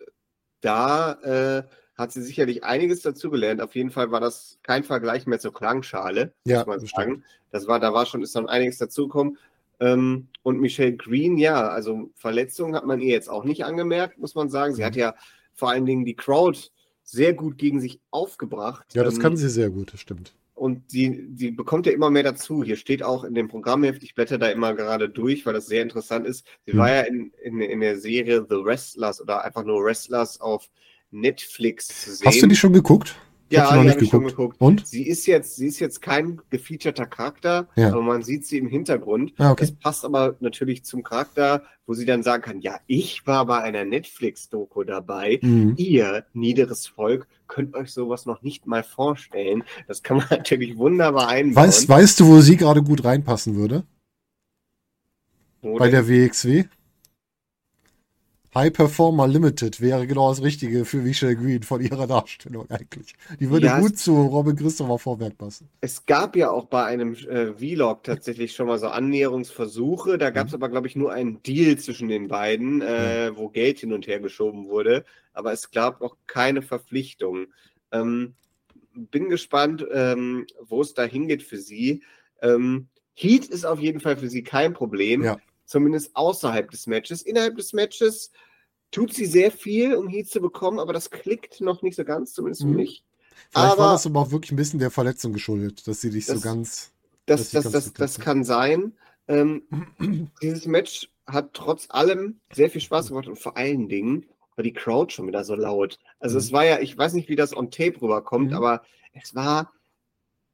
[0.61, 1.63] da äh,
[1.97, 3.61] hat sie sicherlich einiges dazugelernt.
[3.61, 7.25] Auf jeden Fall war das kein Vergleich mehr zur Klangschale, Ja, muss man das sagen.
[7.51, 9.37] Das war, da war schon, ist dann einiges dazugekommen.
[9.81, 14.35] Ähm, und Michelle Green, ja, also Verletzungen hat man ihr jetzt auch nicht angemerkt, muss
[14.35, 14.75] man sagen.
[14.75, 14.87] Sie Mhm.
[14.87, 15.15] hat ja
[15.55, 16.59] vor allen Dingen die Crowd
[17.03, 18.95] sehr gut gegen sich aufgebracht.
[18.95, 20.35] Ja, das Ähm, kann sie sehr gut, das stimmt.
[20.55, 22.63] und die, die bekommt ja immer mehr dazu.
[22.63, 25.83] Hier steht auch in dem Programmheft, ich blätter da immer gerade durch, weil das sehr
[25.83, 26.47] interessant ist.
[26.67, 26.79] Sie Mhm.
[26.79, 30.69] war ja in, in, in der Serie The Wrestlers oder einfach nur Wrestlers auf
[31.11, 32.29] Netflix zu sehen.
[32.29, 33.17] Hast du die schon geguckt?
[33.53, 34.37] Ja, noch nicht ich schon geguckt.
[34.59, 34.61] geguckt.
[34.61, 34.87] Und?
[34.87, 37.89] Sie ist jetzt, sie ist jetzt kein gefeaturter Charakter, Ja.
[37.89, 39.33] aber man sieht sie im Hintergrund.
[39.39, 39.65] Ah, okay.
[39.67, 43.61] Das passt aber natürlich zum Charakter, wo sie dann sagen kann, ja, ich war bei
[43.63, 45.39] einer Netflix-Doku dabei.
[45.43, 45.75] Mhm.
[45.77, 49.65] Ihr, niederes Volk, könnt euch sowas noch nicht mal vorstellen.
[49.89, 51.67] Das kann man natürlich wunderbar einbauen.
[51.67, 53.85] Weißt, weißt du, wo sie gerade gut reinpassen würde?
[55.61, 56.07] Wo Bei denn?
[56.07, 56.65] der WXW?
[58.55, 63.15] High Performer Limited wäre genau das Richtige für Michelle Green von ihrer Darstellung eigentlich.
[63.41, 65.71] Die würde Ja, gut zu Robin Christopher Vorwerk passen.
[65.81, 70.19] Es gab ja auch bei einem äh, Vlog tatsächlich schon mal so Annäherungsversuche.
[70.19, 73.79] Da gab es aber, glaube ich, nur einen Deal zwischen den beiden, äh, wo Geld
[73.79, 75.07] hin und her geschoben wurde.
[75.33, 77.47] Aber es gab auch keine Verpflichtung.
[77.91, 78.35] Ähm,
[78.93, 82.03] bin gespannt, ähm, wo es da hingeht für sie.
[82.43, 85.23] Ähm, Heat ist auf jeden Fall für sie kein Problem.
[85.23, 85.39] Ja.
[85.73, 87.23] Zumindest außerhalb des Matches.
[87.23, 88.31] Innerhalb des Matches
[88.91, 92.35] tut sie sehr viel, um Heat zu bekommen, aber das klickt noch nicht so ganz,
[92.35, 92.77] zumindest für Mhm.
[92.77, 93.05] mich.
[93.51, 96.35] Vielleicht war Aber- das aber auch wirklich ein bisschen der Verletzung geschuldet, dass sie so
[96.35, 96.93] Das- ganz.
[97.25, 98.93] Das, Das ganz das, das kann sein.
[99.29, 99.63] Ähm,
[100.43, 104.75] dieses Match hat trotz allem sehr viel Spaß gemacht und vor allen Dingen war die
[104.75, 105.99] Crowd schon wieder so laut.
[106.21, 106.39] Also Mhm.
[106.41, 108.57] es war ja, ich weiß nicht, wie das on Tape rüberkommt, Mhm.
[108.57, 108.83] aber
[109.15, 109.73] es war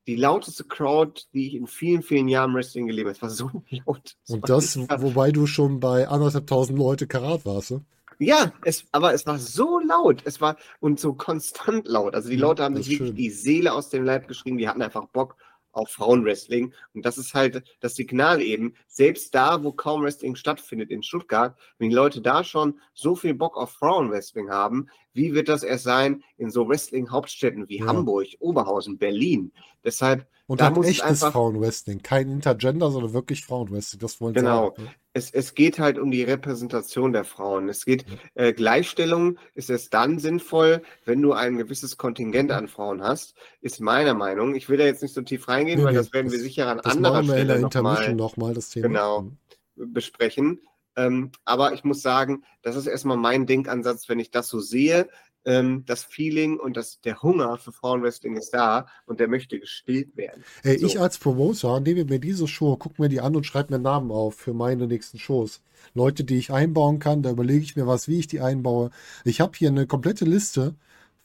[0.08, 3.16] die lauteste Crowd, die ich in vielen, vielen Jahren Wrestling gelebt habe.
[3.16, 3.50] Es war so
[3.86, 4.16] laut.
[4.26, 7.72] Und das, wobei du schon bei anderthalb tausend Leute Karat warst.
[7.72, 7.84] Ne?
[8.18, 10.22] Ja, es, aber es war so laut.
[10.24, 12.14] Es war und so konstant laut.
[12.14, 14.56] Also die Leute haben sich wirklich die Seele aus dem Leib geschrieben.
[14.56, 15.36] Die hatten einfach Bock
[15.78, 16.74] auf Frauenwrestling.
[16.92, 18.74] Und das ist halt das Signal eben.
[18.86, 23.34] Selbst da, wo kaum Wrestling stattfindet in Stuttgart, wenn die Leute da schon so viel
[23.34, 27.86] Bock auf Frauenwrestling haben, wie wird das erst sein in so Wrestling-Hauptstädten wie Ja.
[27.86, 29.52] Hamburg, Oberhausen, Berlin?
[29.84, 32.02] Deshalb Und Da halt muss es echtes einfach- Frauenwrestling.
[32.02, 34.00] Kein Intergender, sondern wirklich Frauenwrestling.
[34.00, 34.68] Das wollen sie Genau.
[34.70, 34.78] auch.
[34.78, 34.88] Ne?
[35.12, 37.68] es, es geht halt um die Repräsentation der Frauen.
[37.68, 43.02] Es geht, äh, Gleichstellung ist es dann sinnvoll, wenn du ein gewisses Kontingent an Frauen
[43.02, 44.54] hast, ist meiner Meinung.
[44.54, 46.68] Ich will da jetzt nicht so tief reingehen, Nee, weil nee, das werden wir sicher
[46.68, 48.86] an Das anderer wir in der Stelle nochmal nochmal, das Thema.
[48.88, 49.30] Genau.
[49.76, 50.60] Besprechen.
[50.96, 55.08] Ähm, aber ich muss sagen, das ist erstmal mein Denkansatz, wenn ich das so sehe.
[55.44, 60.16] Ähm, das Feeling und das, der Hunger für Frauenwrestling ist da und der möchte gestillt
[60.16, 60.44] werden.
[60.62, 60.86] Ey, So.
[60.86, 64.10] ich als Promoter nehme mir diese Show, gucke mir die an und schreibe mir Namen
[64.10, 65.62] auf für meine nächsten Shows.
[65.94, 68.90] Leute, die ich einbauen kann, da überlege ich mir was, wie ich die einbaue.
[69.24, 70.74] Ich habe hier eine komplette Liste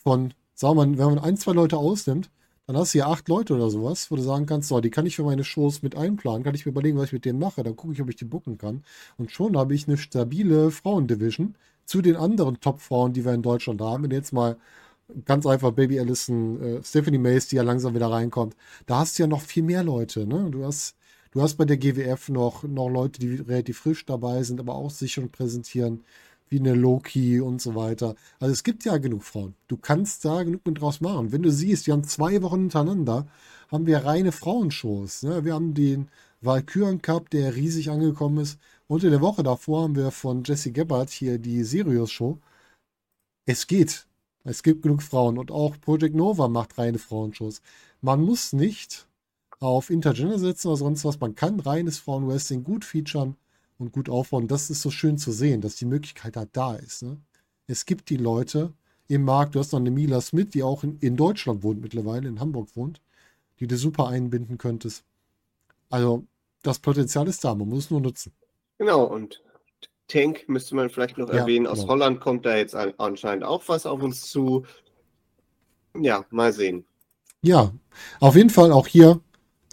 [0.03, 2.29] von, sagen wir mal, wenn man ein, zwei Leute ausnimmt,
[2.65, 5.05] dann hast du hier acht Leute oder sowas, wo du sagen kannst, so, die kann
[5.05, 7.61] ich für meine Shows mit einplanen, kann ich mir überlegen, was ich mit denen mache,
[7.63, 8.83] dann gucke ich, ob ich die booken kann.
[9.17, 11.55] Und schon habe ich eine stabile Frauendivision
[11.85, 14.09] zu den anderen Top-Frauen, die wir in Deutschland haben.
[14.09, 14.57] Du jetzt mal
[15.25, 18.55] ganz einfach Baby Allison, äh, Stephanie Mace, die ja langsam wieder reinkommt,
[18.85, 20.49] da hast du ja noch viel mehr Leute, ne?
[20.49, 20.95] Du hast,
[21.33, 24.91] Du hast bei der GWF noch, noch Leute, die relativ frisch dabei sind, aber auch
[24.91, 26.03] sich schon präsentieren,
[26.49, 28.13] wie eine Loki und so weiter.
[28.39, 29.55] Also es gibt ja genug Frauen.
[29.67, 31.31] Du kannst da genug mit draus machen.
[31.31, 33.25] Wenn du siehst, wir haben zwei Wochen hintereinander,
[33.71, 35.23] haben wir reine Frauenshows.
[35.23, 35.43] Ne?
[35.43, 36.09] Wir haben den
[36.41, 38.59] Valkyren Cup, der riesig angekommen ist.
[38.93, 42.37] Und in der Woche davor haben wir von Jesse Gebhardt hier die Sirius Show.
[43.47, 44.05] Es geht.
[44.43, 47.63] Es gibt genug Frauen und auch Project Nova macht reine Frauenshows.
[48.01, 49.07] Man muss nicht
[49.59, 51.19] auf Intergender setzen oder sonst was.
[51.19, 53.35] Man kann reines Frauenwrestling gut featuren
[53.79, 54.47] und gut aufbauen.
[54.47, 57.01] Das ist so schön zu sehen, dass die Möglichkeit halt da ist.
[57.01, 57.17] Ne?
[57.65, 58.73] Es gibt die Leute
[59.07, 59.55] im Markt.
[59.55, 62.69] Du hast noch eine Mila Smith, die auch in, in Deutschland wohnt mittlerweile, in Hamburg
[62.75, 63.01] wohnt,
[63.59, 65.03] die du super einbinden könntest.
[65.89, 66.27] Also
[66.61, 68.33] das Potenzial ist da, man muss es nur nutzen.
[68.77, 69.41] Genau, und
[70.07, 71.67] Tank müsste man vielleicht noch ja, erwähnen.
[71.67, 71.93] Aus genau.
[71.93, 74.65] Holland kommt da jetzt anscheinend auch was auf uns zu.
[75.99, 76.85] Ja, mal sehen.
[77.41, 77.71] Ja,
[78.19, 79.19] auf jeden Fall auch hier,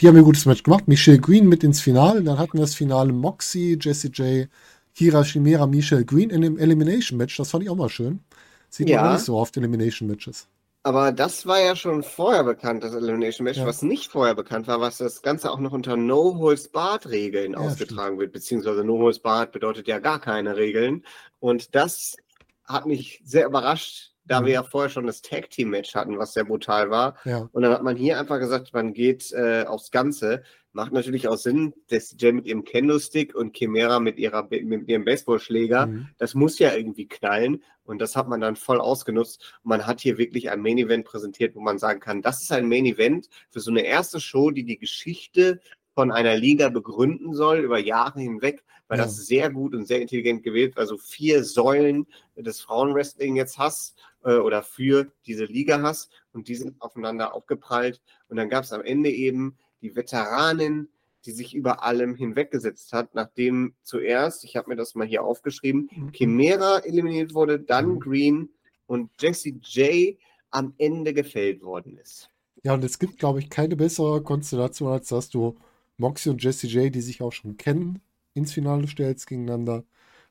[0.01, 0.89] die haben ein gutes Match gemacht.
[0.89, 2.23] Michelle Green mit ins Finale.
[2.23, 4.49] Dann hatten wir das Finale Moxie, Jesse J,
[4.95, 7.37] Kira Chimera, Michelle Green in dem Elimination Match.
[7.37, 8.21] Das fand ich auch mal schön.
[8.69, 9.03] Sieht ja.
[9.03, 10.49] man nicht so oft Elimination Matches.
[10.83, 13.59] Aber das war ja schon vorher bekannt, das Elimination Match.
[13.59, 13.67] Ja.
[13.67, 17.53] Was nicht vorher bekannt war, was das Ganze auch noch unter No Holds Barred Regeln
[17.53, 18.21] ja, ausgetragen stimmt.
[18.21, 18.33] wird.
[18.33, 21.05] Beziehungsweise No Holds Barred bedeutet ja gar keine Regeln.
[21.39, 22.17] Und das
[22.65, 24.47] hat mich sehr überrascht, da mhm.
[24.47, 27.17] wir ja vorher schon das Tag Team Match hatten, was sehr brutal war.
[27.25, 27.49] Ja.
[27.51, 30.45] Und dann hat man hier einfach gesagt, man geht äh, aufs Ganze.
[30.73, 35.05] Macht natürlich auch Sinn, dass Jay mit ihrem Kendo-Stick und Chimera mit, ihrer, mit ihrem
[35.05, 36.09] Baseballschläger, mhm.
[36.19, 37.65] das muss ja irgendwie knallen.
[37.83, 39.59] Und das hat man dann voll ausgenutzt.
[39.65, 42.69] Und man hat hier wirklich ein Main-Event präsentiert, wo man sagen kann, das ist ein
[42.69, 45.59] Main-Event für so eine erste Show, die die Geschichte
[45.93, 49.05] von einer Liga begründen soll über Jahre hinweg, weil ja.
[49.05, 52.07] das sehr gut und sehr intelligent gewählt, also vier Säulen
[52.37, 58.01] des Frauenwrestling jetzt hast äh, oder für diese Liga hast und die sind aufeinander aufgeprallt.
[58.29, 60.89] Und dann gab es am Ende eben die Veteranin,
[61.27, 65.91] die sich über allem hinweggesetzt hat, nachdem zuerst, ich habe mir das mal hier aufgeschrieben,
[65.95, 66.13] mhm.
[66.13, 68.01] Chimera eliminiert wurde, dann mhm.
[68.01, 68.49] Green
[68.87, 70.17] und Jesse J
[70.51, 72.31] am Ende gefällt worden ist.
[72.63, 75.57] Ja, und es gibt, glaube ich, keine bessere Konstellation, als dass du
[75.97, 78.01] Moxie und Jesse J, die sich auch schon kennen,
[78.35, 79.85] ins Finale stellst gegeneinander.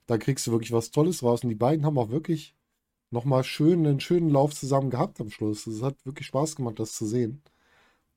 [0.08, 1.44] Da kriegst du wirklich was Tolles raus.
[1.44, 2.56] Und die beiden haben auch wirklich
[3.12, 5.68] nochmal schön, einen schönen Lauf zusammen gehabt am Schluss.
[5.68, 7.42] Es hat wirklich Spaß gemacht, das zu sehen.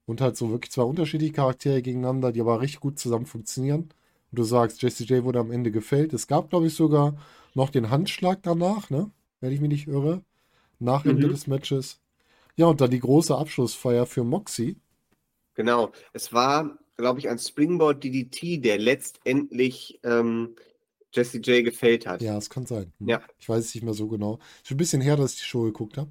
[0.07, 3.83] Und halt so wirklich zwei unterschiedliche Charaktere gegeneinander, die aber richtig gut zusammen funktionieren.
[4.31, 6.13] Und du sagst, Jesse J wurde am Ende gefällt.
[6.13, 7.17] Es gab, glaube ich, sogar
[7.55, 9.11] noch den Handschlag danach, ne?
[9.41, 10.23] Wenn ich mich nicht irre.
[10.79, 11.33] Nach Ende mhm.
[11.33, 12.01] des Matches.
[12.57, 14.77] Ja, und dann die große Abschlussfeier für Moxie.
[15.55, 15.93] Genau.
[16.13, 20.57] Es war, glaube ich, ein Springboard DDT, der letztendlich ähm,
[21.13, 22.23] Jesse J gefällt hat.
[22.23, 22.93] Ja, es kann sein.
[22.99, 23.09] Hm.
[23.09, 23.23] Ja.
[23.39, 24.39] Ich weiß es nicht mehr so genau.
[24.63, 26.11] Ist ein bisschen her, dass ich die Show geguckt habe.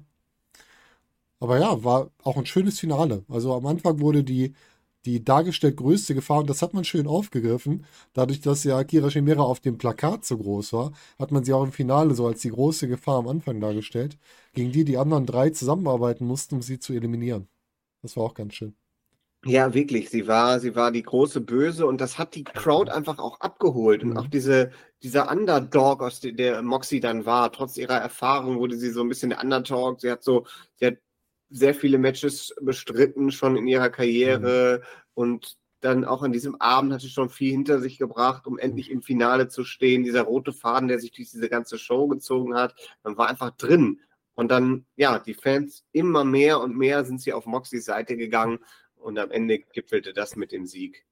[1.40, 3.24] Aber ja, war auch ein schönes Finale.
[3.28, 4.54] Also am Anfang wurde die,
[5.04, 7.84] die dargestellt größte Gefahr, und das hat man schön aufgegriffen.
[8.12, 11.64] Dadurch, dass ja Akira Shimera auf dem Plakat so groß war, hat man sie auch
[11.64, 14.18] im Finale so als die große Gefahr am Anfang dargestellt,
[14.52, 17.48] gegen die die anderen drei zusammenarbeiten mussten, um sie zu eliminieren.
[18.02, 18.76] Das war auch ganz schön.
[19.44, 20.08] Ja, wirklich.
[20.08, 24.04] Sie war, sie war die große Böse und das hat die Crowd einfach auch abgeholt.
[24.04, 24.30] Und auch mhm.
[24.30, 24.70] diese,
[25.02, 29.08] dieser Underdog, aus der, der Moxie dann war, trotz ihrer Erfahrung wurde sie so ein
[29.08, 30.00] bisschen der Underdog.
[30.00, 30.98] Sie hat so, sie hat
[31.50, 34.86] sehr viele Matches bestritten schon in ihrer Karriere mhm.
[35.14, 38.90] und dann auch an diesem Abend hat sie schon viel hinter sich gebracht, um endlich
[38.90, 40.04] im Finale zu stehen.
[40.04, 44.00] Dieser rote Faden, der sich durch diese ganze Show gezogen hat, man war einfach drin.
[44.34, 48.60] Und dann, ja, die Fans immer mehr und mehr sind sie auf Moxies Seite gegangen
[49.02, 51.04] und am Ende gipfelte das mit dem Sieg.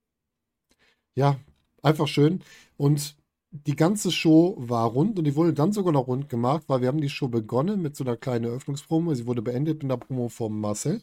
[1.15, 1.39] Ja,
[1.83, 2.43] einfach schön.
[2.77, 3.17] Und
[3.53, 6.89] die ganze Show war rund und die wurde dann sogar noch rund gemacht, weil wir
[6.89, 9.15] haben die Show begonnen mit so einer kleinen Eröffnungspromo.
[9.15, 11.03] Sie wurde beendet mit einer Promo von Marcel.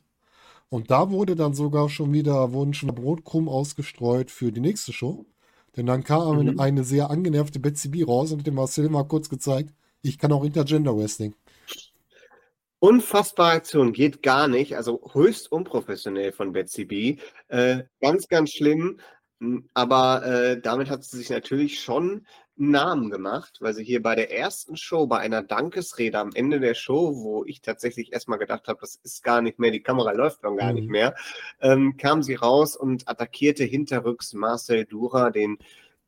[0.70, 5.26] Und da wurde dann sogar schon wieder, wurden schon Brotkrumm ausgestreut für die nächste Show.
[5.76, 6.60] Denn dann kam mhm.
[6.60, 10.44] eine sehr angenervte Betsy B raus und dem Marcel mal kurz gezeigt, ich kann auch
[10.44, 11.36] Intergender Wrestling.
[12.80, 14.76] Unfassbare Aktion, geht gar nicht.
[14.76, 17.18] Also höchst unprofessionell von Betsy B.
[17.48, 19.00] Äh, ganz, ganz schlimm.
[19.40, 22.26] Hm, aber äh, damit hat sie sich natürlich schon
[22.60, 26.60] einen Namen gemacht, weil sie hier bei der ersten Show, bei einer Dankesrede am Ende
[26.60, 30.12] der Show, wo ich tatsächlich erstmal gedacht habe, das ist gar nicht mehr, die Kamera
[30.12, 30.76] läuft dann gar mhm.
[30.76, 31.16] nicht mehr,
[31.62, 35.58] ähm, kam sie raus und attackierte hinterrücks Marcel Dura, den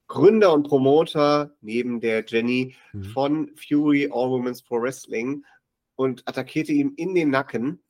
[0.08, 3.04] Gründer und Promoter neben der Jenny mhm.
[3.04, 5.46] von Fury All Women's Pro Wrestling
[6.00, 7.84] und attackierte ihm in den Nacken.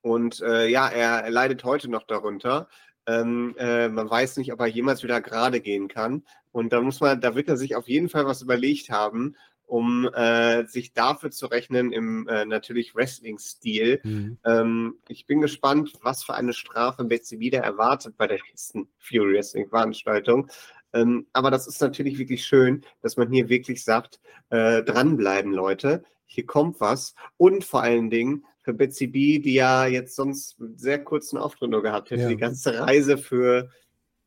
[0.00, 2.68] Und äh, ja, er, leidet heute noch darunter.
[3.06, 6.24] Ähm, äh, man weiß nicht, ob er jemals wieder gerade gehen kann.
[6.52, 9.36] Und da muss man, da wird er sich auf jeden Fall was überlegt haben.
[9.66, 14.00] um äh, sich dafür zu rechnen im äh, natürlich Wrestling-Stil.
[14.02, 14.38] Mhm.
[14.44, 19.34] Ähm, ich bin gespannt, was für eine Strafe Betsy wieder erwartet bei der nächsten Fury
[19.34, 20.50] Wrestling-Veranstaltung.
[20.92, 24.20] Ähm, aber das ist natürlich wirklich schön, dass man hier wirklich sagt,
[24.50, 26.04] äh, dranbleiben, Leute.
[26.26, 27.14] Hier kommt was.
[27.36, 31.70] Und vor allen Dingen für Betsy B, die ja jetzt sonst einen sehr kurzen Auftritt
[31.70, 32.28] nur gehabt hätte, Ja.
[32.28, 33.70] die ganze Reise für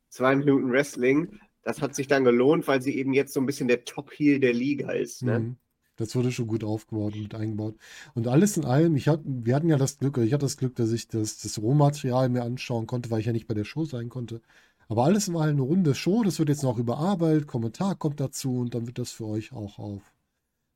[0.10, 3.68] zwei Minuten Wrestling, das hat sich dann gelohnt, weil sie eben jetzt so ein bisschen
[3.68, 5.24] der Top-Heel der Liga ist.
[5.24, 5.40] Ne?
[5.40, 5.58] Mhm.
[5.98, 7.76] Das wurde schon gut aufgebaut und eingebaut.
[8.14, 10.76] Und alles in allem, ich hat, wir hatten ja das Glück, ich hatte das Glück,
[10.76, 13.84] dass ich das, das Rohmaterial mir anschauen konnte, weil ich ja nicht bei der Show
[13.84, 14.42] sein konnte.
[14.88, 18.60] Aber alles in allem eine runde Show, das wird jetzt noch überarbeitet, Kommentar kommt dazu
[18.60, 20.02] und dann wird das für euch auch auf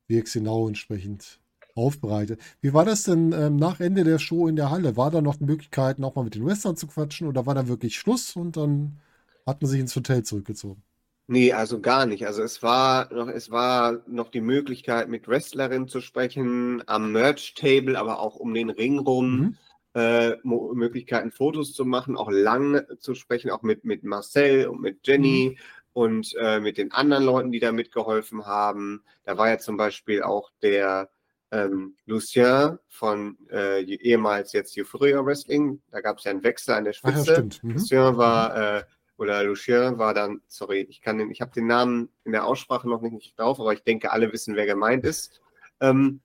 [0.08, 1.40] WXNOW entsprechend
[1.74, 2.40] aufbereitet.
[2.60, 4.96] Wie war das denn ähm, nach Ende der Show in der Halle?
[4.96, 7.96] War da noch die Möglichkeit, nochmal mit den Wrestlern zu quatschen oder war da wirklich
[7.98, 9.00] Schluss und dann
[9.46, 10.82] hat man sich ins Hotel zurückgezogen?
[11.28, 12.26] Nee, also gar nicht.
[12.26, 17.98] Also es war noch, es war noch die Möglichkeit, mit Wrestlerinnen zu sprechen, am Merch-Table,
[17.98, 19.36] aber auch um den Ring rum.
[19.38, 19.56] Mhm.
[19.94, 25.06] Äh, Möglichkeiten, Fotos zu machen, auch lang zu sprechen, auch mit, mit Marcel und mit
[25.06, 25.58] Jenny
[25.92, 29.02] und äh, mit den anderen Leuten, die da mitgeholfen haben.
[29.24, 31.10] Da war ja zum Beispiel auch der
[31.50, 35.82] ähm, Lucien von äh, ehemals jetzt Euphoria Wrestling.
[35.90, 37.32] Da gab es ja einen Wechsel an der ja, Spitze.
[37.34, 37.62] stimmt.
[37.62, 37.72] Mhm.
[37.72, 38.84] Lucien war, äh,
[39.18, 42.88] oder Lucien war dann, sorry, ich kann den, ich habe den Namen in der Aussprache
[42.88, 45.40] noch nicht drauf, aber ich denke, alle wissen, wer gemeint ist.
[45.80, 46.20] Ähm,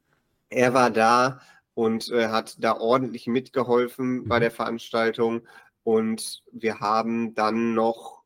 [0.49, 1.41] er war da
[1.73, 4.41] und äh, hat da ordentlich mitgeholfen bei Mhm.
[4.41, 5.41] der Veranstaltung.
[5.83, 8.16] Und wir haben dann noch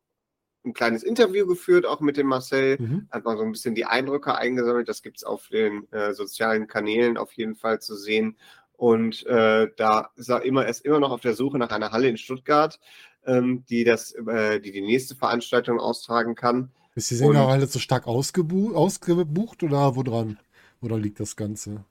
[0.64, 3.08] ein kleines Interview geführt, auch mit dem Marcel Mhm.
[3.10, 4.88] hat man so ein bisschen die Eindrücke eingesammelt.
[4.88, 8.36] Das gibt es auf den äh, sozialen Kanälen auf jeden Fall zu sehen.
[8.76, 11.90] Und äh, da ist er immer, er ist immer noch auf der Suche nach einer
[11.92, 12.78] Halle in Stuttgart,
[13.26, 16.70] ähm, die das, äh, die die nächste Veranstaltung austragen kann.
[16.94, 20.38] Ist die Sänger Und- alle so stark ausgebu ausgebucht oder woran,
[20.80, 21.84] woran liegt das Ganze?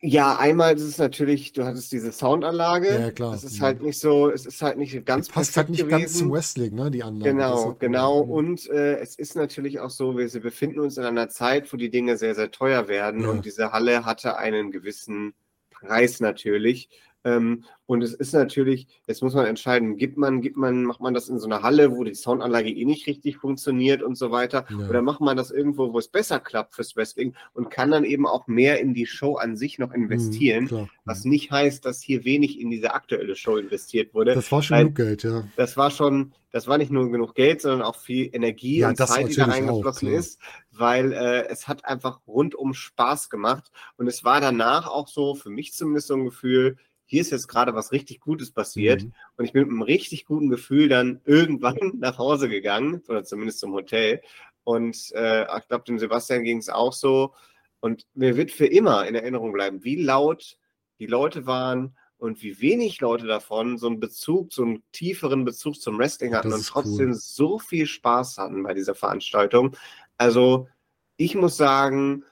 [0.00, 2.88] Ja, einmal ist es natürlich, du hattest diese Soundanlage.
[3.00, 3.34] Ja, klar.
[3.34, 3.62] Es ist Mhm.
[3.64, 6.18] halt nicht so, es ist halt nicht ganz Passt halt nicht ganz gewesen.
[6.18, 7.32] zum Wrestling, ne, die Anlage.
[7.32, 8.24] Genau, genau.
[8.24, 8.30] Mhm.
[8.30, 11.76] Und äh, es ist natürlich auch so, wir wir befinden uns in einer Zeit, wo
[11.76, 13.22] die Dinge sehr, sehr teuer werden.
[13.22, 13.30] Ja.
[13.30, 15.34] Und diese Halle hatte einen gewissen
[15.70, 16.90] Preis natürlich.
[17.24, 21.14] Ähm, und es ist natürlich, jetzt muss man entscheiden, gibt man, gibt man, macht man
[21.14, 24.66] das in so einer Halle, wo die Soundanlage eh nicht richtig funktioniert und so weiter,
[24.70, 24.88] Ja.
[24.88, 28.26] oder macht man das irgendwo, wo es besser klappt fürs Wrestling und kann dann eben
[28.26, 30.88] auch mehr in die Show an sich noch investieren, Mhm, klar.
[31.04, 34.34] was nicht heißt, dass hier wenig in diese aktuelle Show investiert wurde.
[34.34, 35.44] Das war schon weil- genug Geld, ja.
[35.56, 38.96] das war schon, das war nicht nur genug Geld, sondern auch viel Energie Ja, und
[38.96, 40.40] Zeit, die da reingeflossen ist,
[40.72, 43.70] weil äh, es hat einfach rundum Spaß gemacht.
[43.96, 46.76] Und es war danach auch so, für mich zumindest so ein Gefühl,
[47.08, 49.02] hier ist jetzt gerade was richtig Gutes passiert.
[49.02, 49.12] Mhm.
[49.36, 53.60] Und ich bin mit einem richtig guten Gefühl dann irgendwann nach Hause gegangen, oder zumindest
[53.60, 54.20] zum Hotel.
[54.62, 57.32] Und äh, ich glaube, dem Sebastian ging es auch so.
[57.80, 60.58] Und mir wird für immer in Erinnerung bleiben, wie laut
[60.98, 65.80] die Leute waren und wie wenig Leute davon so einen Bezug, so einen tieferen Bezug
[65.80, 67.14] zum Wrestling hatten und trotzdem cool.
[67.14, 69.76] so viel Spaß hatten bei dieser Veranstaltung.
[70.18, 70.68] Also
[71.16, 72.24] ich muss sagen,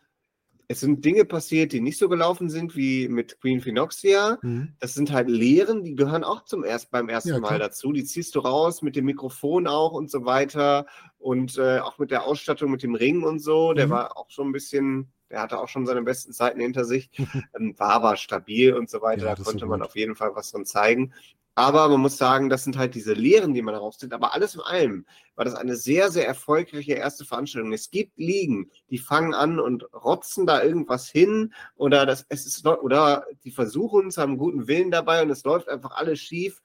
[0.69, 4.39] es sind Dinge passiert, die nicht so gelaufen sind wie mit Queen Phenoxia.
[4.43, 4.75] Mhm.
[4.81, 7.93] Das sind halt Lehren, die gehören auch zum erst, beim ersten Ja, Mal dazu.
[7.93, 10.87] Die ziehst du raus mit dem Mikrofon auch und so weiter
[11.19, 13.73] und äh, auch mit der Ausstattung, mit dem Ring und so.
[13.75, 13.91] Der Mhm.
[13.91, 17.11] war auch schon ein bisschen, der hatte auch schon seine besten Zeiten hinter sich,
[17.59, 19.27] ähm, war aber stabil und so weiter.
[19.27, 21.13] Ja, da konnte so man auf jeden Fall was drin zeigen.
[21.59, 24.13] Aber man muss sagen, das sind halt diese Lehren, die man daraus zieht.
[24.13, 27.73] Aber alles in allem war das eine sehr, sehr erfolgreiche erste Veranstaltung.
[27.73, 32.67] Es gibt Ligen, die fangen an und rotzen da irgendwas hin oder das, es ist,
[32.67, 36.61] oder die versuchen es, haben guten Willen dabei und es läuft einfach alles schief.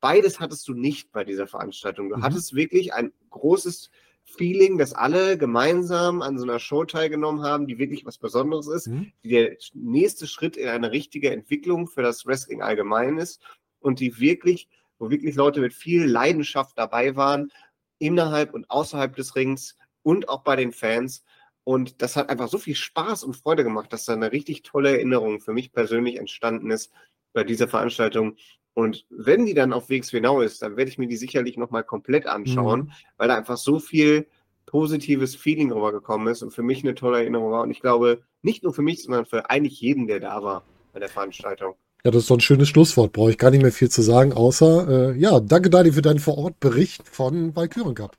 [0.00, 2.10] Beides hattest du nicht bei dieser Veranstaltung.
[2.10, 2.22] Du Mhm.
[2.22, 3.90] hattest wirklich ein großes
[4.24, 8.88] Feeling, dass alle gemeinsam an so einer Show teilgenommen haben, die wirklich was Besonderes ist
[8.88, 9.12] Mhm.
[9.22, 13.40] die der nächste Schritt in eine richtige Entwicklung für das Wrestling allgemein ist
[13.84, 14.68] und die wirklich,
[14.98, 17.52] wo wirklich Leute mit viel Leidenschaft dabei waren,
[17.98, 21.24] innerhalb und außerhalb des Rings und auch bei den Fans.
[21.64, 24.90] Und das hat einfach so viel Spaß und Freude gemacht, dass da eine richtig tolle
[24.90, 26.92] Erinnerung für mich persönlich entstanden ist
[27.32, 28.36] bei dieser Veranstaltung.
[28.74, 32.26] Und wenn die dann auf Now ist, dann werde ich mir die sicherlich nochmal komplett
[32.26, 32.92] anschauen, Mhm.
[33.16, 34.26] weil da einfach so viel
[34.66, 37.62] positives Feeling rübergekommen ist und für mich eine tolle Erinnerung war.
[37.62, 41.00] Und ich glaube, nicht nur für mich, sondern für eigentlich jeden, der da war bei
[41.00, 41.76] der Veranstaltung.
[42.04, 43.12] Ja, das ist doch ein schönes Schlusswort.
[43.12, 46.18] Brauche ich gar nicht mehr viel zu sagen, außer, äh, ja, danke Dani für deinen
[46.18, 48.18] Vorortbericht von Valkyren Cup.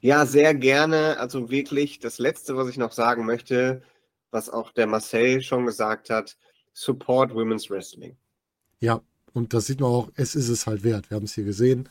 [0.00, 1.18] Ja, sehr gerne.
[1.18, 3.82] Also wirklich das Letzte, was ich noch sagen möchte,
[4.30, 6.36] was auch der Marcel schon gesagt hat,
[6.72, 8.16] support Women's Wrestling.
[8.78, 9.00] Ja,
[9.32, 11.10] und das sieht man auch, es ist es halt wert.
[11.10, 11.88] Wir haben es hier gesehen.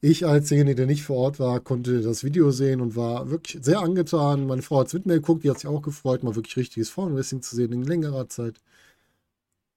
[0.00, 3.62] Ich als derjenige, der nicht vor Ort war, konnte das Video sehen und war wirklich
[3.62, 4.46] sehr angetan.
[4.48, 6.90] Meine Frau hat es mit mir geguckt, die hat sich auch gefreut, mal wirklich richtiges
[6.90, 8.60] Frauenwrestling zu sehen in längerer Zeit.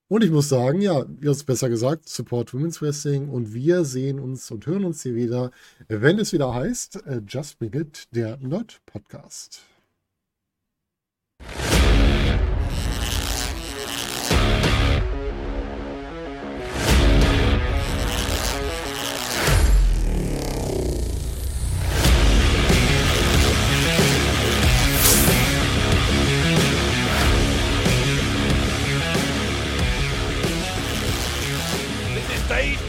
[0.09, 4.49] Und ich muss sagen, ja, es besser gesagt, Support Women's Wrestling und wir sehen uns
[4.49, 5.51] und hören uns hier wieder,
[5.87, 9.61] wenn es wieder heißt, äh, Just Bring It, der Nerd Podcast.